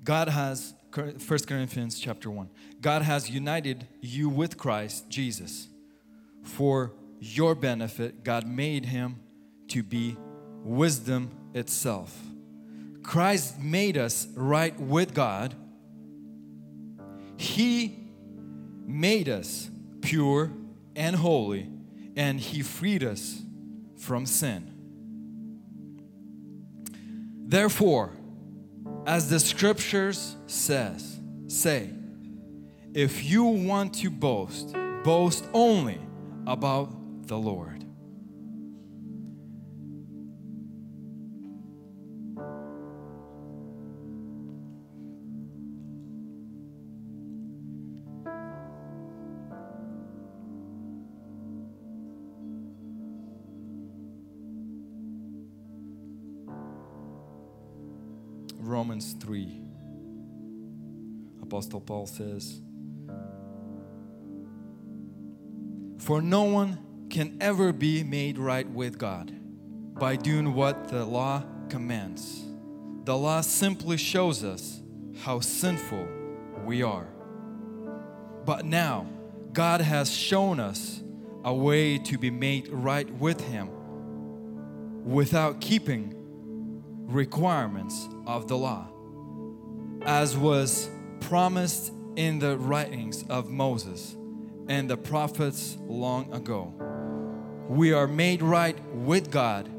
God 0.03 0.29
has 0.29 0.75
1 0.95 1.17
Corinthians 1.47 1.99
chapter 1.99 2.29
1. 2.29 2.49
God 2.79 3.01
has 3.01 3.29
united 3.29 3.87
you 3.99 4.29
with 4.29 4.57
Christ 4.57 5.09
Jesus. 5.09 5.67
For 6.43 6.93
your 7.19 7.55
benefit, 7.55 8.23
God 8.23 8.45
made 8.45 8.85
him 8.85 9.15
to 9.69 9.81
be 9.81 10.17
wisdom 10.63 11.31
itself. 11.55 12.15
Christ 13.01 13.59
made 13.59 13.97
us 13.97 14.27
right 14.35 14.79
with 14.79 15.15
God. 15.15 15.55
He 17.37 17.97
made 18.85 19.29
us 19.29 19.69
pure 20.01 20.51
and 20.95 21.15
holy, 21.15 21.69
and 22.15 22.39
He 22.39 22.61
freed 22.61 23.03
us 23.03 23.41
from 23.97 24.25
sin. 24.25 24.69
Therefore, 27.45 28.13
as 29.05 29.29
the 29.29 29.39
scriptures 29.39 30.37
says, 30.47 31.19
say, 31.47 31.89
if 32.93 33.23
you 33.23 33.43
want 33.43 33.95
to 33.95 34.09
boast, 34.09 34.75
boast 35.03 35.45
only 35.53 35.99
about 36.47 37.27
the 37.27 37.37
Lord. 37.37 37.82
Romans 58.73 59.13
3. 59.19 59.61
Apostle 61.43 61.79
Paul 61.79 62.07
says, 62.07 62.59
For 65.99 66.23
no 66.23 66.45
one 66.45 66.79
can 67.11 67.37
ever 67.39 67.71
be 67.71 68.03
made 68.03 68.39
right 68.39 68.67
with 68.67 68.97
God 68.97 69.31
by 69.99 70.15
doing 70.15 70.55
what 70.55 70.87
the 70.87 71.05
law 71.05 71.43
commands. 71.69 72.45
The 73.03 73.15
law 73.15 73.41
simply 73.41 73.97
shows 73.97 74.43
us 74.43 74.81
how 75.19 75.39
sinful 75.39 76.07
we 76.65 76.81
are. 76.81 77.05
But 78.43 78.65
now, 78.65 79.05
God 79.53 79.81
has 79.81 80.11
shown 80.11 80.59
us 80.59 81.03
a 81.45 81.53
way 81.53 81.99
to 81.99 82.17
be 82.17 82.31
made 82.31 82.69
right 82.69 83.07
with 83.19 83.39
Him 83.39 83.69
without 85.05 85.61
keeping 85.61 86.22
requirements 87.07 88.07
of 88.25 88.47
the 88.47 88.57
law, 88.57 88.87
as 90.03 90.37
was 90.37 90.89
promised 91.19 91.93
in 92.15 92.39
the 92.39 92.57
writings 92.57 93.23
of 93.29 93.49
Moses 93.49 94.15
and 94.67 94.89
the 94.89 94.97
prophets 94.97 95.77
long 95.87 96.31
ago. 96.33 96.73
We 97.67 97.93
are 97.93 98.07
made 98.07 98.41
right 98.41 98.77
with 98.93 99.31
God 99.31 99.69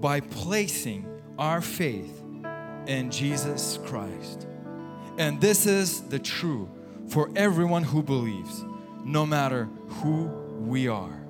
by 0.00 0.20
placing 0.20 1.06
our 1.38 1.60
faith 1.60 2.22
in 2.86 3.10
Jesus 3.10 3.78
Christ. 3.84 4.46
And 5.18 5.40
this 5.40 5.66
is 5.66 6.02
the 6.02 6.18
true 6.18 6.68
for 7.08 7.30
everyone 7.36 7.84
who 7.84 8.02
believes, 8.02 8.64
no 9.04 9.26
matter 9.26 9.68
who 9.88 10.24
we 10.58 10.88
are. 10.88 11.22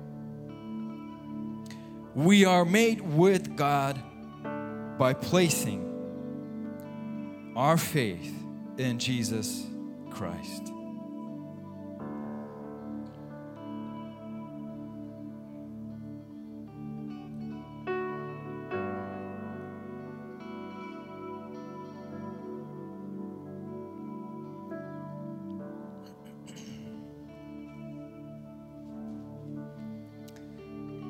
We 2.15 2.45
are 2.45 2.63
made 2.63 3.01
with 3.01 3.55
God 3.55 4.01
by 4.97 5.13
placing 5.13 5.91
our 7.55 7.77
faith 7.77 8.33
in 8.77 8.99
Jesus 8.99 9.65
Christ. 10.09 10.69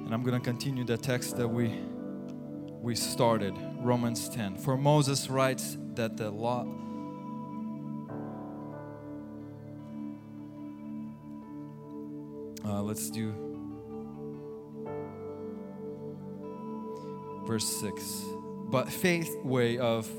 And 0.05 0.13
I'm 0.13 0.23
going 0.23 0.39
to 0.39 0.43
continue 0.43 0.83
the 0.83 0.97
text 0.97 1.37
that 1.37 1.47
we 1.47 1.73
we 2.83 2.95
started 2.95 3.57
Romans 3.83 4.29
10. 4.29 4.57
For 4.57 4.77
Moses 4.77 5.29
writes 5.29 5.77
that 5.95 6.17
the 6.17 6.31
law 6.31 6.65
Uh, 12.65 12.81
let's 12.81 13.09
do 13.09 13.33
verse 17.45 17.67
6. 17.81 18.23
But 18.69 18.89
faith 18.89 19.35
way 19.43 19.77
of 19.77 20.09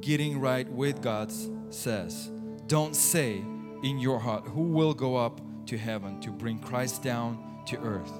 getting 0.00 0.38
right 0.38 0.68
with 0.70 1.00
God 1.00 1.32
says, 1.70 2.30
Don't 2.66 2.94
say 2.94 3.42
in 3.82 3.98
your 3.98 4.18
heart, 4.18 4.46
Who 4.48 4.62
will 4.62 4.94
go 4.94 5.16
up 5.16 5.40
to 5.66 5.78
heaven 5.78 6.20
to 6.20 6.30
bring 6.30 6.58
Christ 6.58 7.02
down 7.02 7.62
to 7.66 7.78
earth? 7.78 8.12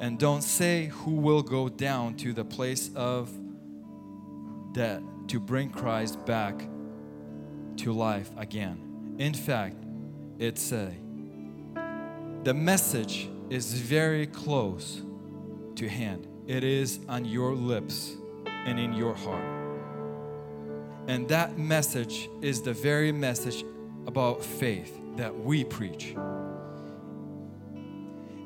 And 0.00 0.18
don't 0.18 0.42
say, 0.42 0.86
Who 0.86 1.12
will 1.12 1.42
go 1.42 1.68
down 1.68 2.16
to 2.16 2.32
the 2.32 2.44
place 2.44 2.90
of 2.94 3.30
death 4.72 5.02
to 5.28 5.38
bring 5.38 5.70
Christ 5.70 6.24
back 6.26 6.68
to 7.78 7.92
life 7.92 8.30
again. 8.36 9.14
In 9.18 9.34
fact, 9.34 9.76
it 10.38 10.58
say, 10.58 10.96
the 12.42 12.54
message 12.54 13.28
is 13.50 13.74
very 13.74 14.26
close 14.26 15.02
to 15.76 15.88
hand. 15.88 16.26
It 16.46 16.64
is 16.64 17.00
on 17.08 17.24
your 17.24 17.54
lips 17.54 18.16
and 18.46 18.78
in 18.78 18.92
your 18.94 19.14
heart. 19.14 19.44
And 21.06 21.28
that 21.28 21.58
message 21.58 22.28
is 22.40 22.62
the 22.62 22.72
very 22.72 23.12
message 23.12 23.64
about 24.06 24.42
faith 24.42 24.98
that 25.16 25.38
we 25.38 25.64
preach. 25.64 26.14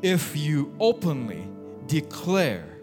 If 0.02 0.36
you 0.36 0.74
openly 0.80 1.46
declare 1.86 2.78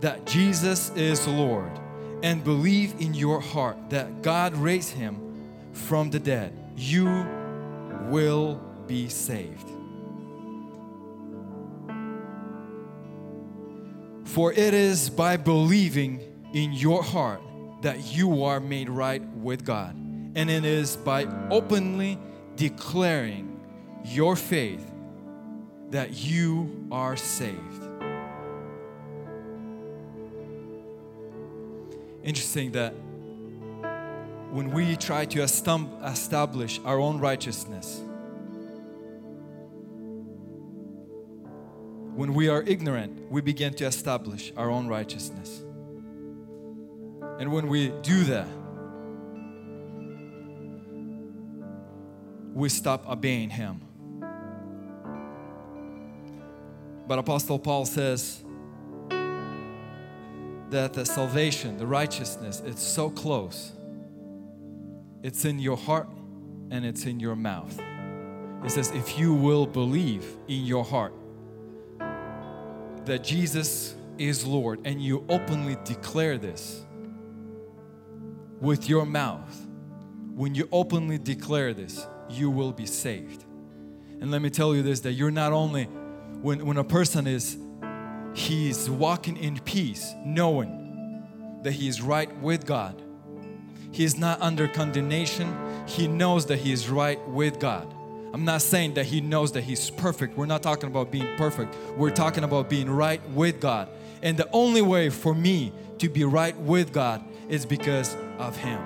that 0.00 0.26
Jesus 0.26 0.90
is 0.90 1.26
Lord 1.26 1.79
and 2.22 2.44
believe 2.44 2.94
in 3.00 3.14
your 3.14 3.40
heart 3.40 3.76
that 3.90 4.22
God 4.22 4.54
raised 4.56 4.90
him 4.90 5.18
from 5.72 6.10
the 6.10 6.18
dead, 6.18 6.52
you 6.76 7.26
will 8.08 8.60
be 8.86 9.08
saved. 9.08 9.68
For 14.24 14.52
it 14.52 14.74
is 14.74 15.10
by 15.10 15.36
believing 15.36 16.20
in 16.52 16.72
your 16.72 17.02
heart 17.02 17.40
that 17.82 18.14
you 18.14 18.44
are 18.44 18.60
made 18.60 18.88
right 18.88 19.22
with 19.36 19.64
God. 19.64 19.94
And 20.34 20.48
it 20.50 20.64
is 20.64 20.96
by 20.96 21.24
openly 21.50 22.18
declaring 22.56 23.60
your 24.04 24.36
faith 24.36 24.88
that 25.90 26.12
you 26.12 26.86
are 26.92 27.16
saved. 27.16 27.79
Interesting 32.30 32.70
that 32.70 32.92
when 34.52 34.70
we 34.70 34.94
try 34.94 35.24
to 35.24 35.42
establish 35.42 36.78
our 36.84 37.00
own 37.00 37.18
righteousness, 37.18 38.00
when 42.14 42.32
we 42.32 42.48
are 42.48 42.62
ignorant, 42.62 43.32
we 43.32 43.40
begin 43.40 43.74
to 43.74 43.84
establish 43.84 44.52
our 44.56 44.70
own 44.70 44.86
righteousness. 44.86 45.60
And 47.40 47.50
when 47.50 47.66
we 47.66 47.88
do 48.02 48.22
that, 48.22 48.46
we 52.54 52.68
stop 52.68 53.08
obeying 53.10 53.50
Him. 53.50 53.80
But 57.08 57.18
Apostle 57.18 57.58
Paul 57.58 57.86
says 57.86 58.44
that 60.70 60.94
the 60.94 61.04
salvation, 61.04 61.76
the 61.78 61.86
righteousness, 61.86 62.62
it's 62.64 62.82
so 62.82 63.10
close. 63.10 63.72
It's 65.22 65.44
in 65.44 65.58
your 65.58 65.76
heart 65.76 66.08
and 66.70 66.84
it's 66.84 67.04
in 67.04 67.20
your 67.20 67.36
mouth. 67.36 67.78
It 68.64 68.70
says, 68.70 68.90
if 68.92 69.18
you 69.18 69.34
will 69.34 69.66
believe 69.66 70.24
in 70.48 70.64
your 70.64 70.84
heart 70.84 71.14
that 73.04 73.24
Jesus 73.24 73.94
is 74.18 74.46
Lord 74.46 74.80
and 74.84 75.00
you 75.00 75.24
openly 75.28 75.76
declare 75.84 76.38
this 76.38 76.84
with 78.60 78.88
your 78.88 79.06
mouth, 79.06 79.66
when 80.34 80.54
you 80.54 80.68
openly 80.70 81.18
declare 81.18 81.74
this, 81.74 82.06
you 82.28 82.50
will 82.50 82.72
be 82.72 82.86
saved. 82.86 83.44
And 84.20 84.30
let 84.30 84.42
me 84.42 84.50
tell 84.50 84.74
you 84.74 84.82
this 84.82 85.00
that 85.00 85.12
you're 85.12 85.30
not 85.30 85.52
only, 85.52 85.84
when, 86.42 86.64
when 86.66 86.76
a 86.76 86.84
person 86.84 87.26
is, 87.26 87.56
he's 88.34 88.88
walking 88.88 89.36
in 89.36 89.58
peace, 89.60 90.14
knowing 90.24 91.22
that 91.62 91.72
he 91.72 91.88
is 91.88 92.00
right 92.00 92.34
with 92.38 92.66
God, 92.66 93.00
he 93.92 94.04
is 94.04 94.16
not 94.16 94.40
under 94.40 94.68
condemnation, 94.68 95.56
he 95.86 96.06
knows 96.06 96.46
that 96.46 96.58
he 96.58 96.72
is 96.72 96.88
right 96.88 97.20
with 97.28 97.58
God. 97.58 97.92
I'm 98.32 98.44
not 98.44 98.62
saying 98.62 98.94
that 98.94 99.06
he 99.06 99.20
knows 99.20 99.52
that 99.52 99.62
he's 99.62 99.90
perfect. 99.90 100.36
We're 100.36 100.46
not 100.46 100.62
talking 100.62 100.88
about 100.88 101.10
being 101.10 101.36
perfect. 101.36 101.74
We're 101.96 102.10
talking 102.10 102.44
about 102.44 102.70
being 102.70 102.88
right 102.88 103.20
with 103.30 103.60
God. 103.60 103.88
And 104.22 104.36
the 104.36 104.48
only 104.52 104.82
way 104.82 105.10
for 105.10 105.34
me 105.34 105.72
to 105.98 106.08
be 106.08 106.24
right 106.24 106.56
with 106.56 106.92
God 106.92 107.24
is 107.48 107.66
because 107.66 108.16
of 108.38 108.56
him. 108.56 108.80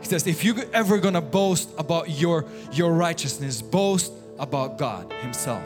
He 0.00 0.06
says, 0.06 0.26
if 0.26 0.42
you're 0.42 0.64
ever 0.72 0.98
gonna 0.98 1.20
boast 1.20 1.70
about 1.76 2.08
your, 2.08 2.46
your 2.72 2.92
righteousness, 2.92 3.60
boast 3.60 4.12
about 4.38 4.78
God 4.78 5.12
Himself. 5.20 5.64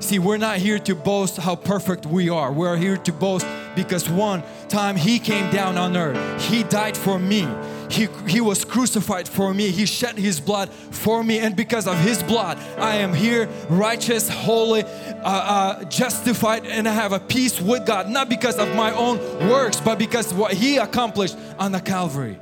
See, 0.00 0.18
we're 0.18 0.38
not 0.38 0.56
here 0.56 0.78
to 0.78 0.94
boast 0.94 1.36
how 1.36 1.54
perfect 1.54 2.06
we 2.06 2.30
are. 2.30 2.50
We're 2.50 2.76
here 2.76 2.96
to 2.96 3.12
boast 3.12 3.46
because 3.76 4.08
one 4.08 4.42
time 4.68 4.96
He 4.96 5.18
came 5.18 5.52
down 5.52 5.76
on 5.76 5.96
earth, 5.96 6.42
He 6.42 6.62
died 6.64 6.96
for 6.96 7.18
me. 7.18 7.46
He, 7.90 8.08
he 8.26 8.40
was 8.40 8.64
crucified 8.64 9.28
for 9.28 9.52
me. 9.52 9.70
He 9.70 9.84
shed 9.84 10.16
His 10.16 10.40
blood 10.40 10.70
for 10.70 11.22
me. 11.22 11.38
And 11.38 11.54
because 11.54 11.86
of 11.86 11.98
His 11.98 12.22
blood, 12.22 12.56
I 12.78 12.96
am 12.96 13.12
here 13.12 13.46
righteous, 13.68 14.28
holy, 14.28 14.84
uh, 14.84 15.22
uh, 15.24 15.84
justified, 15.84 16.64
and 16.64 16.88
I 16.88 16.92
have 16.92 17.12
a 17.12 17.20
peace 17.20 17.60
with 17.60 17.84
God. 17.84 18.08
Not 18.08 18.30
because 18.30 18.58
of 18.58 18.74
my 18.74 18.92
own 18.94 19.18
works, 19.50 19.80
but 19.80 19.98
because 19.98 20.32
what 20.32 20.54
He 20.54 20.78
accomplished 20.78 21.36
on 21.58 21.72
the 21.72 21.80
Calvary. 21.80 22.38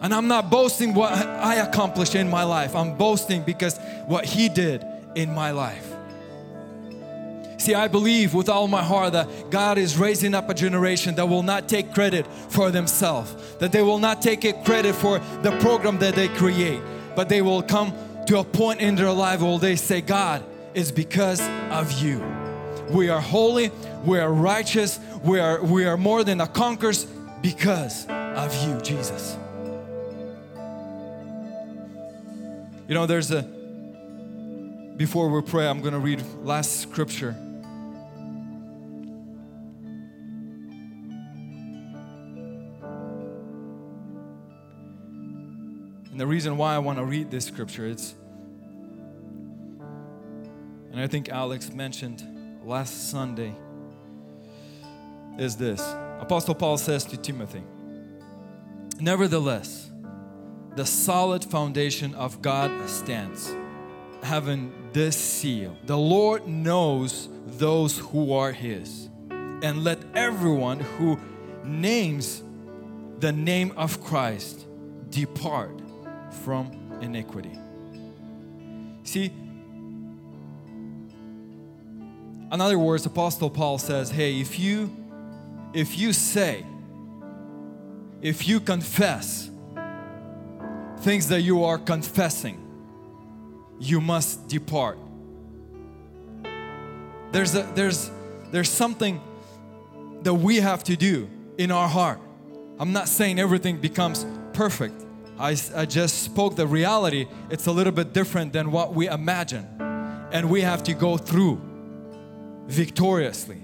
And 0.00 0.12
I'm 0.12 0.26
not 0.26 0.50
boasting 0.50 0.94
what 0.94 1.12
I 1.12 1.56
accomplished 1.56 2.16
in 2.16 2.28
my 2.28 2.42
life. 2.42 2.74
I'm 2.74 2.96
boasting 2.96 3.42
because 3.42 3.78
what 4.06 4.24
He 4.24 4.48
did 4.48 4.84
in 5.14 5.32
my 5.32 5.52
life. 5.52 5.91
See, 7.62 7.76
I 7.76 7.86
believe 7.86 8.34
with 8.34 8.48
all 8.48 8.66
my 8.66 8.82
heart 8.82 9.12
that 9.12 9.28
God 9.52 9.78
is 9.78 9.96
raising 9.96 10.34
up 10.34 10.50
a 10.50 10.54
generation 10.54 11.14
that 11.14 11.28
will 11.28 11.44
not 11.44 11.68
take 11.68 11.94
credit 11.94 12.26
for 12.48 12.72
themselves, 12.72 13.36
that 13.58 13.70
they 13.70 13.82
will 13.82 14.00
not 14.00 14.20
take 14.20 14.64
credit 14.64 14.96
for 14.96 15.20
the 15.42 15.56
program 15.60 15.96
that 16.00 16.16
they 16.16 16.26
create, 16.26 16.82
but 17.14 17.28
they 17.28 17.40
will 17.40 17.62
come 17.62 17.94
to 18.26 18.40
a 18.40 18.42
point 18.42 18.80
in 18.80 18.96
their 18.96 19.12
life 19.12 19.42
where 19.42 19.60
they 19.60 19.76
say, 19.76 20.00
God, 20.00 20.42
it's 20.74 20.90
because 20.90 21.40
of 21.70 22.02
you. 22.02 22.20
We 22.90 23.10
are 23.10 23.20
holy, 23.20 23.70
we 24.04 24.18
are 24.18 24.32
righteous, 24.32 24.98
we 25.22 25.38
are, 25.38 25.62
we 25.62 25.84
are 25.84 25.96
more 25.96 26.24
than 26.24 26.40
a 26.40 26.48
conquerors 26.48 27.04
because 27.42 28.08
of 28.08 28.52
you, 28.66 28.80
Jesus. 28.80 29.36
You 32.88 32.94
know, 32.96 33.06
there's 33.06 33.30
a, 33.30 33.42
before 34.96 35.30
we 35.30 35.40
pray, 35.42 35.68
I'm 35.68 35.80
going 35.80 35.94
to 35.94 36.00
read 36.00 36.24
last 36.42 36.80
scripture 36.80 37.36
And 46.12 46.20
the 46.20 46.26
reason 46.26 46.58
why 46.58 46.74
I 46.74 46.78
want 46.78 46.98
to 46.98 47.06
read 47.06 47.30
this 47.30 47.46
scripture 47.46 47.86
is, 47.86 48.14
and 50.90 51.00
I 51.00 51.06
think 51.06 51.30
Alex 51.30 51.72
mentioned 51.72 52.22
last 52.62 53.10
Sunday, 53.10 53.54
is 55.38 55.56
this. 55.56 55.80
Apostle 56.20 56.54
Paul 56.54 56.76
says 56.76 57.06
to 57.06 57.16
Timothy, 57.16 57.62
Nevertheless, 59.00 59.90
the 60.76 60.84
solid 60.84 61.42
foundation 61.46 62.14
of 62.14 62.42
God 62.42 62.90
stands, 62.90 63.56
having 64.22 64.70
this 64.92 65.16
seal 65.16 65.74
The 65.86 65.96
Lord 65.96 66.46
knows 66.46 67.30
those 67.46 67.98
who 67.98 68.34
are 68.34 68.52
His, 68.52 69.08
and 69.30 69.82
let 69.82 69.98
everyone 70.14 70.80
who 70.80 71.18
names 71.64 72.42
the 73.18 73.32
name 73.32 73.72
of 73.78 74.04
Christ 74.04 74.66
depart 75.08 75.81
from 76.44 76.98
iniquity. 77.00 77.58
See, 79.04 79.26
in 82.52 82.60
other 82.60 82.78
words, 82.78 83.06
Apostle 83.06 83.50
Paul 83.50 83.78
says, 83.78 84.10
hey, 84.10 84.40
if 84.40 84.58
you 84.58 84.94
if 85.72 85.98
you 85.98 86.12
say, 86.12 86.66
if 88.20 88.46
you 88.46 88.60
confess 88.60 89.50
things 90.98 91.28
that 91.28 91.40
you 91.40 91.64
are 91.64 91.78
confessing, 91.78 92.58
you 93.80 94.00
must 94.00 94.48
depart. 94.48 94.98
There's 97.32 97.54
a 97.54 97.62
there's 97.74 98.10
there's 98.50 98.68
something 98.68 99.20
that 100.22 100.34
we 100.34 100.56
have 100.56 100.84
to 100.84 100.96
do 100.96 101.28
in 101.56 101.70
our 101.70 101.88
heart. 101.88 102.20
I'm 102.78 102.92
not 102.92 103.08
saying 103.08 103.38
everything 103.38 103.78
becomes 103.78 104.26
perfect. 104.52 104.94
I, 105.38 105.56
I 105.74 105.86
just 105.86 106.22
spoke 106.22 106.56
the 106.56 106.66
reality. 106.66 107.26
It's 107.50 107.66
a 107.66 107.72
little 107.72 107.92
bit 107.92 108.12
different 108.12 108.52
than 108.52 108.70
what 108.70 108.94
we 108.94 109.08
imagine. 109.08 109.66
And 110.32 110.50
we 110.50 110.60
have 110.62 110.82
to 110.84 110.94
go 110.94 111.16
through 111.16 111.60
victoriously. 112.66 113.62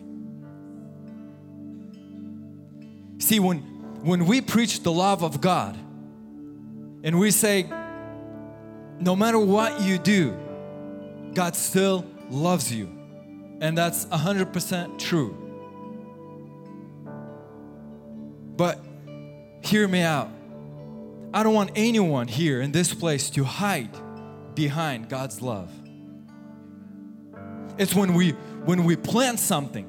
See, 3.19 3.41
when, 3.41 3.59
when 4.03 4.27
we 4.27 4.41
preach 4.41 4.83
the 4.83 4.93
love 4.93 5.23
of 5.23 5.41
God 5.41 5.77
and 7.03 7.19
we 7.19 7.31
say, 7.31 7.65
no 9.01 9.15
matter 9.15 9.39
what 9.39 9.81
you 9.81 9.99
do, 9.99 10.37
God 11.35 11.55
still 11.55 12.05
loves 12.31 12.73
you. 12.73 12.89
And 13.61 13.77
that's 13.77 14.07
100% 14.07 14.99
true. 14.99 15.37
But 18.57 18.81
hear 19.63 19.87
me 19.87 20.03
out. 20.03 20.31
I 21.33 21.43
don't 21.43 21.55
want 21.55 21.73
anyone 21.77 22.27
here 22.27 22.63
in 22.63 22.73
this 22.73 22.95
place 22.95 23.29
to 23.31 23.45
hide 23.45 23.91
behind 24.55 25.09
God's 25.09 25.43
love. 25.43 25.71
It's 27.77 27.95
when 27.95 28.15
we 28.15 28.31
when 28.65 28.85
we 28.85 28.97
plant 28.97 29.39
something 29.39 29.87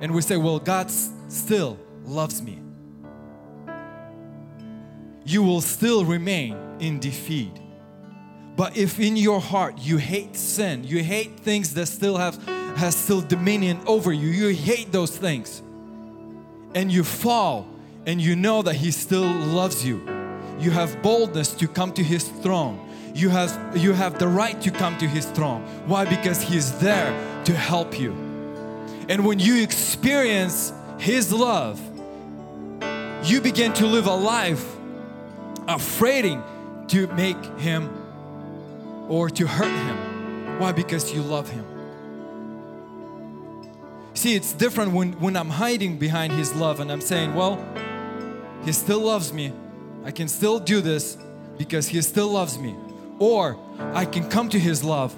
and 0.00 0.14
we 0.14 0.22
say, 0.22 0.36
"Well, 0.36 0.58
God 0.58 0.90
still 0.90 1.78
loves 2.04 2.42
me." 2.42 2.58
You 5.24 5.42
will 5.42 5.60
still 5.60 6.04
remain 6.04 6.56
in 6.80 6.98
defeat. 6.98 7.52
But 8.56 8.76
if 8.76 8.98
in 8.98 9.16
your 9.16 9.40
heart 9.40 9.78
you 9.78 9.98
hate 9.98 10.34
sin, 10.34 10.84
you 10.84 11.02
hate 11.02 11.40
things 11.40 11.74
that 11.74 11.86
still 11.86 12.16
have 12.16 12.42
has 12.76 12.96
still 12.96 13.20
dominion 13.20 13.80
over 13.86 14.12
you, 14.12 14.28
you 14.28 14.54
hate 14.54 14.92
those 14.92 15.16
things, 15.16 15.62
and 16.74 16.90
you 16.90 17.04
fall 17.04 17.66
and 18.06 18.20
you 18.20 18.36
know 18.36 18.62
that 18.62 18.76
He 18.76 18.92
still 18.92 19.28
loves 19.28 19.84
you, 19.84 20.00
you 20.58 20.70
have 20.70 21.02
boldness 21.02 21.52
to 21.54 21.68
come 21.68 21.92
to 21.94 22.02
His 22.02 22.28
throne. 22.28 22.80
You 23.12 23.30
have, 23.30 23.76
you 23.76 23.92
have 23.92 24.18
the 24.18 24.28
right 24.28 24.60
to 24.62 24.70
come 24.70 24.96
to 24.98 25.08
His 25.08 25.26
throne. 25.26 25.62
Why? 25.86 26.04
Because 26.04 26.40
He 26.40 26.56
is 26.56 26.78
there 26.78 27.12
to 27.44 27.52
help 27.52 27.98
you. 27.98 28.12
And 29.08 29.26
when 29.26 29.38
you 29.38 29.62
experience 29.62 30.72
His 30.98 31.32
love, 31.32 31.80
you 33.24 33.40
begin 33.40 33.72
to 33.74 33.86
live 33.86 34.06
a 34.06 34.14
life 34.14 34.76
afraid 35.66 36.38
to 36.88 37.06
make 37.08 37.42
Him 37.58 37.90
or 39.08 39.30
to 39.30 39.46
hurt 39.46 39.66
Him. 39.66 40.58
Why? 40.60 40.72
Because 40.72 41.12
you 41.12 41.22
love 41.22 41.48
Him. 41.50 41.64
See, 44.14 44.34
it's 44.34 44.52
different 44.52 44.92
when, 44.92 45.12
when 45.14 45.36
I'm 45.36 45.50
hiding 45.50 45.98
behind 45.98 46.32
His 46.32 46.54
love 46.54 46.80
and 46.80 46.90
I'm 46.90 47.00
saying, 47.00 47.34
well, 47.34 47.58
He 48.66 48.72
still 48.72 49.00
loves 49.00 49.32
me. 49.32 49.52
I 50.04 50.10
can 50.10 50.26
still 50.26 50.58
do 50.58 50.80
this 50.80 51.16
because 51.56 51.86
He 51.86 52.02
still 52.02 52.28
loves 52.28 52.58
me. 52.58 52.74
Or 53.20 53.56
I 53.94 54.04
can 54.04 54.28
come 54.28 54.48
to 54.50 54.58
His 54.58 54.82
love. 54.82 55.14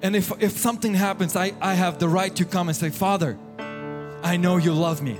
And 0.00 0.16
if, 0.16 0.32
if 0.42 0.52
something 0.52 0.94
happens, 0.94 1.36
I, 1.36 1.52
I 1.60 1.74
have 1.74 1.98
the 1.98 2.08
right 2.08 2.34
to 2.36 2.46
come 2.46 2.68
and 2.68 2.76
say, 2.76 2.88
Father, 2.88 3.38
I 4.22 4.38
know 4.38 4.56
you 4.56 4.72
love 4.72 5.02
me. 5.02 5.18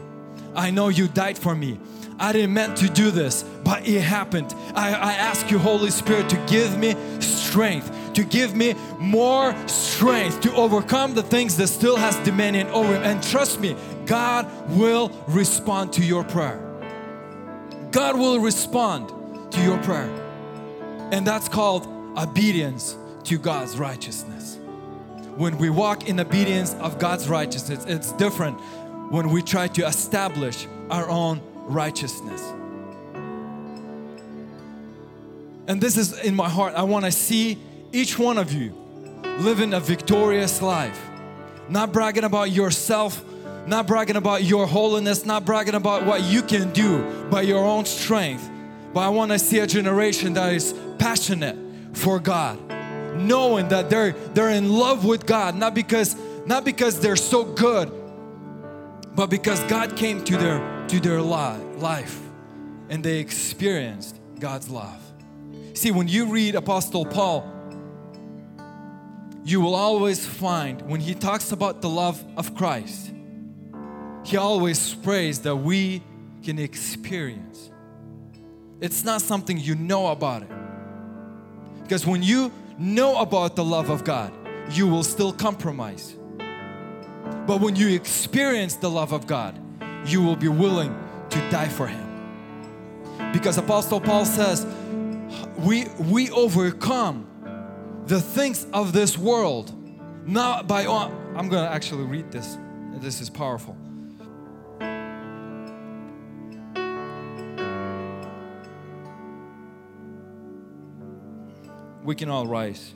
I 0.56 0.70
know 0.70 0.88
you 0.88 1.06
died 1.06 1.36
for 1.36 1.54
me. 1.54 1.78
I 2.18 2.32
didn't 2.32 2.54
meant 2.54 2.78
to 2.78 2.88
do 2.88 3.10
this, 3.10 3.42
but 3.62 3.86
it 3.86 4.00
happened. 4.00 4.54
I, 4.74 4.94
I 4.94 5.12
ask 5.12 5.50
you, 5.50 5.58
Holy 5.58 5.90
Spirit, 5.90 6.30
to 6.30 6.36
give 6.46 6.78
me 6.78 6.96
strength, 7.20 7.92
to 8.14 8.24
give 8.24 8.54
me 8.54 8.74
more 8.98 9.54
strength 9.68 10.40
to 10.42 10.54
overcome 10.54 11.14
the 11.14 11.22
things 11.22 11.58
that 11.58 11.66
still 11.66 11.96
has 11.96 12.16
dominion 12.20 12.68
over 12.68 12.92
me. 12.92 13.04
And 13.04 13.22
trust 13.22 13.60
me, 13.60 13.76
God 14.06 14.50
will 14.70 15.10
respond 15.28 15.92
to 15.94 16.02
your 16.02 16.24
prayer. 16.24 16.63
God 17.94 18.18
will 18.18 18.40
respond 18.40 19.08
to 19.52 19.62
your 19.62 19.78
prayer. 19.84 20.10
And 21.12 21.24
that's 21.24 21.48
called 21.48 21.86
obedience 22.18 22.96
to 23.22 23.38
God's 23.38 23.78
righteousness. 23.78 24.58
When 25.36 25.58
we 25.58 25.70
walk 25.70 26.08
in 26.08 26.18
obedience 26.18 26.74
of 26.74 26.98
God's 26.98 27.28
righteousness, 27.28 27.84
it's 27.86 28.10
different 28.14 28.58
when 29.12 29.30
we 29.30 29.42
try 29.42 29.68
to 29.68 29.86
establish 29.86 30.66
our 30.90 31.08
own 31.08 31.40
righteousness. 31.54 32.42
And 35.68 35.80
this 35.80 35.96
is 35.96 36.18
in 36.18 36.34
my 36.34 36.48
heart. 36.48 36.74
I 36.74 36.82
want 36.82 37.04
to 37.04 37.12
see 37.12 37.58
each 37.92 38.18
one 38.18 38.38
of 38.38 38.52
you 38.52 38.74
living 39.38 39.72
a 39.72 39.78
victorious 39.78 40.60
life. 40.60 41.00
Not 41.68 41.92
bragging 41.92 42.24
about 42.24 42.50
yourself, 42.50 43.24
not 43.66 43.86
bragging 43.86 44.16
about 44.16 44.44
your 44.44 44.66
holiness, 44.66 45.24
not 45.24 45.44
bragging 45.44 45.74
about 45.74 46.04
what 46.06 46.22
you 46.22 46.42
can 46.42 46.72
do 46.72 47.24
by 47.30 47.42
your 47.42 47.64
own 47.64 47.84
strength. 47.84 48.48
But 48.92 49.00
I 49.00 49.08
want 49.08 49.32
to 49.32 49.38
see 49.38 49.58
a 49.58 49.66
generation 49.66 50.34
that 50.34 50.52
is 50.52 50.74
passionate 50.98 51.56
for 51.94 52.20
God, 52.20 52.58
knowing 53.16 53.68
that 53.68 53.90
they're 53.90 54.12
they're 54.12 54.50
in 54.50 54.72
love 54.72 55.04
with 55.04 55.26
God, 55.26 55.54
not 55.54 55.74
because 55.74 56.16
not 56.46 56.64
because 56.64 57.00
they're 57.00 57.16
so 57.16 57.44
good, 57.44 57.90
but 59.14 59.30
because 59.30 59.60
God 59.64 59.96
came 59.96 60.22
to 60.24 60.36
their 60.36 60.86
to 60.88 61.00
their 61.00 61.20
li- 61.20 61.58
life 61.78 62.20
and 62.88 63.02
they 63.02 63.18
experienced 63.18 64.20
God's 64.38 64.68
love. 64.68 65.00
See, 65.74 65.90
when 65.90 66.06
you 66.06 66.26
read 66.26 66.54
Apostle 66.54 67.04
Paul, 67.04 67.50
you 69.44 69.60
will 69.60 69.74
always 69.74 70.24
find 70.24 70.80
when 70.82 71.00
he 71.00 71.14
talks 71.14 71.52
about 71.52 71.82
the 71.82 71.88
love 71.88 72.24
of 72.36 72.54
Christ, 72.54 73.12
he 74.24 74.36
always 74.38 74.94
prays 74.94 75.40
that 75.40 75.54
we 75.54 76.02
can 76.42 76.58
experience. 76.58 77.70
It's 78.80 79.04
not 79.04 79.20
something 79.20 79.58
you 79.58 79.74
know 79.74 80.08
about 80.08 80.42
it. 80.42 80.50
Because 81.82 82.06
when 82.06 82.22
you 82.22 82.50
know 82.78 83.18
about 83.20 83.54
the 83.54 83.64
love 83.64 83.90
of 83.90 84.02
God, 84.04 84.32
you 84.70 84.88
will 84.88 85.04
still 85.04 85.32
compromise. 85.32 86.14
But 87.46 87.60
when 87.60 87.76
you 87.76 87.94
experience 87.94 88.76
the 88.76 88.90
love 88.90 89.12
of 89.12 89.26
God, 89.26 89.58
you 90.06 90.22
will 90.22 90.36
be 90.36 90.48
willing 90.48 90.98
to 91.30 91.50
die 91.50 91.68
for 91.68 91.86
Him. 91.86 92.10
Because 93.32 93.58
Apostle 93.58 94.00
Paul 94.00 94.24
says, 94.24 94.66
we, 95.58 95.86
we 95.98 96.30
overcome 96.30 97.26
the 98.06 98.20
things 98.20 98.66
of 98.72 98.92
this 98.92 99.18
world 99.18 99.72
not 100.26 100.66
by 100.66 100.86
oh, 100.86 101.12
I'm 101.36 101.48
going 101.48 101.64
to 101.64 101.70
actually 101.70 102.04
read 102.04 102.32
this. 102.32 102.56
This 102.94 103.20
is 103.20 103.28
powerful. 103.28 103.76
We 112.04 112.14
can 112.14 112.28
all 112.28 112.46
rise. 112.46 112.92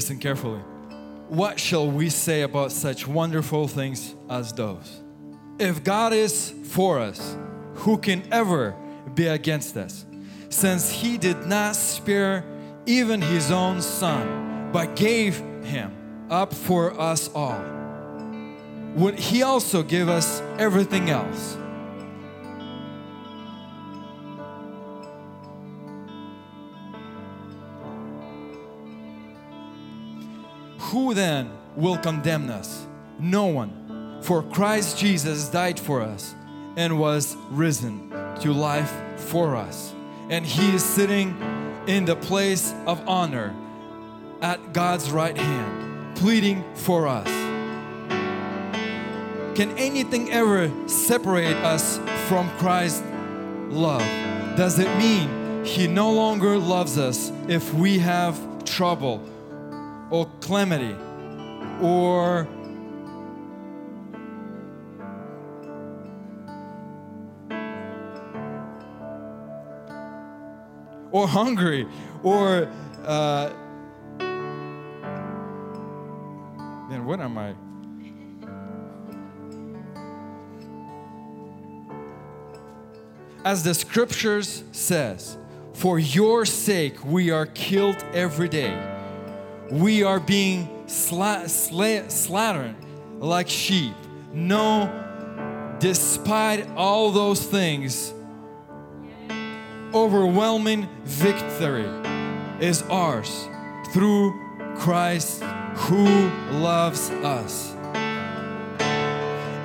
Listen 0.00 0.18
carefully. 0.18 0.60
What 1.28 1.60
shall 1.60 1.86
we 1.86 2.08
say 2.08 2.40
about 2.40 2.72
such 2.72 3.06
wonderful 3.06 3.68
things 3.68 4.14
as 4.30 4.50
those? 4.50 5.02
If 5.58 5.84
God 5.84 6.14
is 6.14 6.54
for 6.70 6.98
us, 6.98 7.36
who 7.74 7.98
can 7.98 8.22
ever 8.32 8.74
be 9.14 9.26
against 9.26 9.76
us? 9.76 10.06
Since 10.48 10.90
He 10.90 11.18
did 11.18 11.44
not 11.44 11.76
spare 11.76 12.46
even 12.86 13.20
His 13.20 13.50
own 13.50 13.82
Son, 13.82 14.70
but 14.72 14.96
gave 14.96 15.36
Him 15.64 15.92
up 16.30 16.54
for 16.54 16.98
us 16.98 17.28
all, 17.34 17.62
would 18.94 19.18
He 19.18 19.42
also 19.42 19.82
give 19.82 20.08
us 20.08 20.40
everything 20.58 21.10
else? 21.10 21.58
Who 30.90 31.14
then 31.14 31.50
will 31.76 31.96
condemn 31.96 32.50
us? 32.50 32.86
No 33.18 33.46
one. 33.46 34.20
For 34.22 34.42
Christ 34.42 34.98
Jesus 34.98 35.48
died 35.48 35.78
for 35.78 36.02
us 36.02 36.34
and 36.76 36.98
was 36.98 37.36
risen 37.50 38.10
to 38.40 38.52
life 38.52 38.92
for 39.16 39.56
us. 39.56 39.94
And 40.28 40.44
He 40.44 40.74
is 40.74 40.84
sitting 40.84 41.36
in 41.86 42.04
the 42.04 42.16
place 42.16 42.74
of 42.86 43.06
honor 43.08 43.54
at 44.42 44.72
God's 44.72 45.10
right 45.10 45.36
hand, 45.36 46.16
pleading 46.16 46.64
for 46.74 47.06
us. 47.06 47.28
Can 49.56 49.76
anything 49.78 50.30
ever 50.30 50.70
separate 50.88 51.56
us 51.56 51.98
from 52.28 52.48
Christ's 52.58 53.02
love. 53.70 54.02
Does 54.56 54.78
it 54.78 54.88
mean 54.98 55.64
He 55.64 55.86
no 55.86 56.12
longer 56.12 56.58
loves 56.58 56.98
us 56.98 57.32
if 57.48 57.72
we 57.74 57.98
have 57.98 58.64
trouble 58.64 59.24
or 60.10 60.28
calamity 60.40 60.96
or 61.80 62.48
or 71.12 71.26
hungry 71.26 71.86
or 72.22 72.68
uh, 73.04 73.50
then 76.90 77.04
what 77.04 77.20
am 77.20 77.38
I? 77.38 77.54
As 83.44 83.62
the 83.62 83.74
scriptures 83.74 84.64
says, 84.72 85.38
for 85.72 85.98
your 85.98 86.44
sake 86.44 87.02
we 87.04 87.30
are 87.30 87.46
killed 87.46 88.04
every 88.12 88.48
day. 88.48 88.99
We 89.70 90.02
are 90.02 90.18
being 90.18 90.66
sla- 90.86 91.44
sla- 91.44 92.10
slaughtered 92.10 92.74
like 93.20 93.48
sheep. 93.48 93.94
No, 94.32 94.90
despite 95.78 96.68
all 96.76 97.12
those 97.12 97.44
things, 97.44 98.12
overwhelming 99.94 100.88
victory 101.04 101.88
is 102.60 102.82
ours 102.90 103.48
through 103.92 104.38
Christ 104.76 105.42
who 105.74 106.04
loves 106.50 107.10
us. 107.10 107.72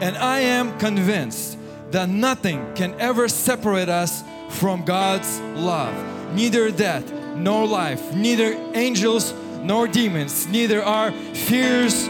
And 0.01 0.17
I 0.17 0.41
am 0.41 0.77
convinced 0.77 1.57
that 1.91 2.09
nothing 2.09 2.73
can 2.75 2.93
ever 2.99 3.27
separate 3.27 3.89
us 3.89 4.23
from 4.49 4.83
God's 4.85 5.39
love. 5.55 5.95
Neither 6.35 6.69
death 6.69 7.11
nor 7.35 7.65
life, 7.65 8.13
neither 8.13 8.53
angels 8.75 9.33
nor 9.65 9.87
demons, 9.87 10.47
neither 10.47 10.83
our 10.83 11.11
fears 11.33 12.07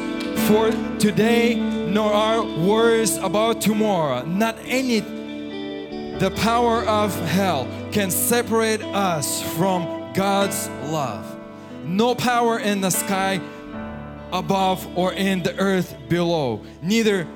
for 0.48 0.72
today 1.00 1.56
nor 1.56 2.12
our 2.12 2.44
worries 2.44 3.16
about 3.18 3.62
tomorrow. 3.62 4.26
Not 4.26 4.58
any 4.66 5.00
the 6.20 6.32
power 6.32 6.84
of 6.86 7.16
hell 7.28 7.68
can 7.92 8.12
separate 8.12 8.82
us 8.82 9.42
from 9.56 10.12
God's 10.14 10.70
love. 10.86 11.26
No 11.84 12.16
power 12.16 12.60
in 12.60 12.82
the 12.82 12.90
sky 12.90 13.40
above 14.32 14.98
or 14.98 15.14
in 15.14 15.44
the 15.44 15.58
earth 15.58 15.96
below. 16.10 16.64
Neither 16.82 17.28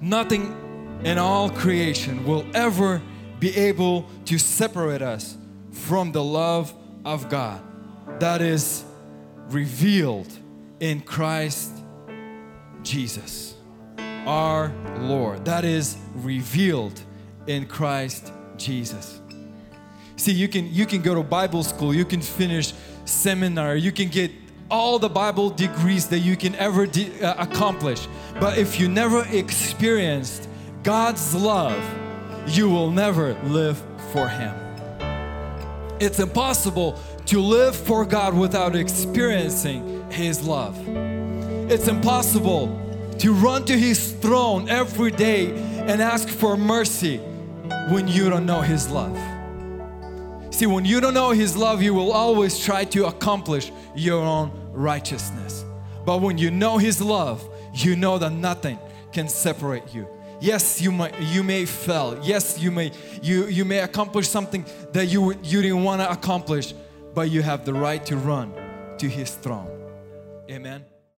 nothing 0.00 1.00
in 1.04 1.18
all 1.18 1.50
creation 1.50 2.24
will 2.24 2.44
ever 2.54 3.00
be 3.38 3.56
able 3.56 4.08
to 4.24 4.38
separate 4.38 5.02
us 5.02 5.36
from 5.70 6.10
the 6.10 6.22
love 6.22 6.72
of 7.04 7.28
God 7.28 7.62
that 8.20 8.40
is 8.40 8.84
revealed 9.50 10.28
in 10.80 11.00
Christ 11.00 11.70
Jesus, 12.82 13.54
our 14.26 14.72
Lord. 14.98 15.44
That 15.44 15.64
is 15.64 15.96
revealed 16.14 17.00
in 17.46 17.66
Christ 17.66 18.32
Jesus. 18.56 19.20
See, 20.16 20.32
you 20.32 20.48
can 20.48 20.72
you 20.72 20.84
can 20.84 21.00
go 21.00 21.14
to 21.14 21.22
Bible 21.22 21.62
school, 21.62 21.94
you 21.94 22.04
can 22.04 22.20
finish 22.20 22.72
seminar, 23.04 23.76
you 23.76 23.92
can 23.92 24.08
get 24.08 24.30
all 24.70 24.98
the 24.98 25.08
Bible 25.08 25.48
degrees 25.50 26.08
that 26.08 26.18
you 26.18 26.36
can 26.36 26.54
ever 26.56 26.86
de- 26.86 27.22
uh, 27.22 27.42
accomplish. 27.42 28.06
But 28.40 28.58
if 28.58 28.78
you 28.78 28.88
never 28.88 29.24
experienced 29.30 30.48
God's 30.82 31.34
love, 31.34 31.82
you 32.46 32.68
will 32.68 32.90
never 32.90 33.34
live 33.44 33.82
for 34.12 34.28
Him. 34.28 34.54
It's 36.00 36.20
impossible 36.20 36.98
to 37.28 37.40
live 37.40 37.76
for 37.76 38.06
God 38.06 38.32
without 38.34 38.74
experiencing 38.74 40.10
His 40.10 40.46
love. 40.46 40.76
It's 41.70 41.86
impossible 41.86 42.68
to 43.18 43.34
run 43.34 43.66
to 43.66 43.78
His 43.78 44.12
throne 44.12 44.68
every 44.70 45.10
day 45.10 45.50
and 45.50 46.00
ask 46.00 46.26
for 46.26 46.56
mercy 46.56 47.18
when 47.90 48.08
you 48.08 48.30
don't 48.30 48.46
know 48.46 48.62
His 48.62 48.88
love. 48.88 49.14
See, 50.54 50.64
when 50.64 50.86
you 50.86 51.02
don't 51.02 51.12
know 51.12 51.32
His 51.32 51.54
love, 51.54 51.82
you 51.82 51.92
will 51.92 52.12
always 52.12 52.58
try 52.58 52.84
to 52.84 53.06
accomplish 53.06 53.72
your 53.94 54.22
own 54.22 54.50
righteousness. 54.72 55.66
But 56.06 56.22
when 56.22 56.38
you 56.38 56.50
know 56.50 56.78
His 56.78 56.98
love, 56.98 57.46
you 57.74 57.94
know 57.94 58.16
that 58.16 58.30
nothing 58.30 58.78
can 59.12 59.28
separate 59.28 59.94
you. 59.94 60.08
Yes, 60.40 60.80
you 60.80 60.92
may 60.92 61.12
you 61.20 61.42
may 61.42 61.66
fail. 61.66 62.18
Yes, 62.22 62.58
you 62.58 62.70
may 62.70 62.92
you 63.20 63.48
you 63.48 63.66
may 63.66 63.80
accomplish 63.80 64.28
something 64.28 64.64
that 64.92 65.06
you 65.06 65.34
you 65.42 65.60
didn't 65.60 65.84
want 65.84 66.00
to 66.00 66.10
accomplish, 66.10 66.72
but 67.18 67.30
you 67.30 67.42
have 67.42 67.64
the 67.64 67.74
right 67.74 68.06
to 68.06 68.16
run 68.16 68.54
to 68.96 69.08
His 69.08 69.32
throne. 69.32 69.68
Amen. 70.48 70.84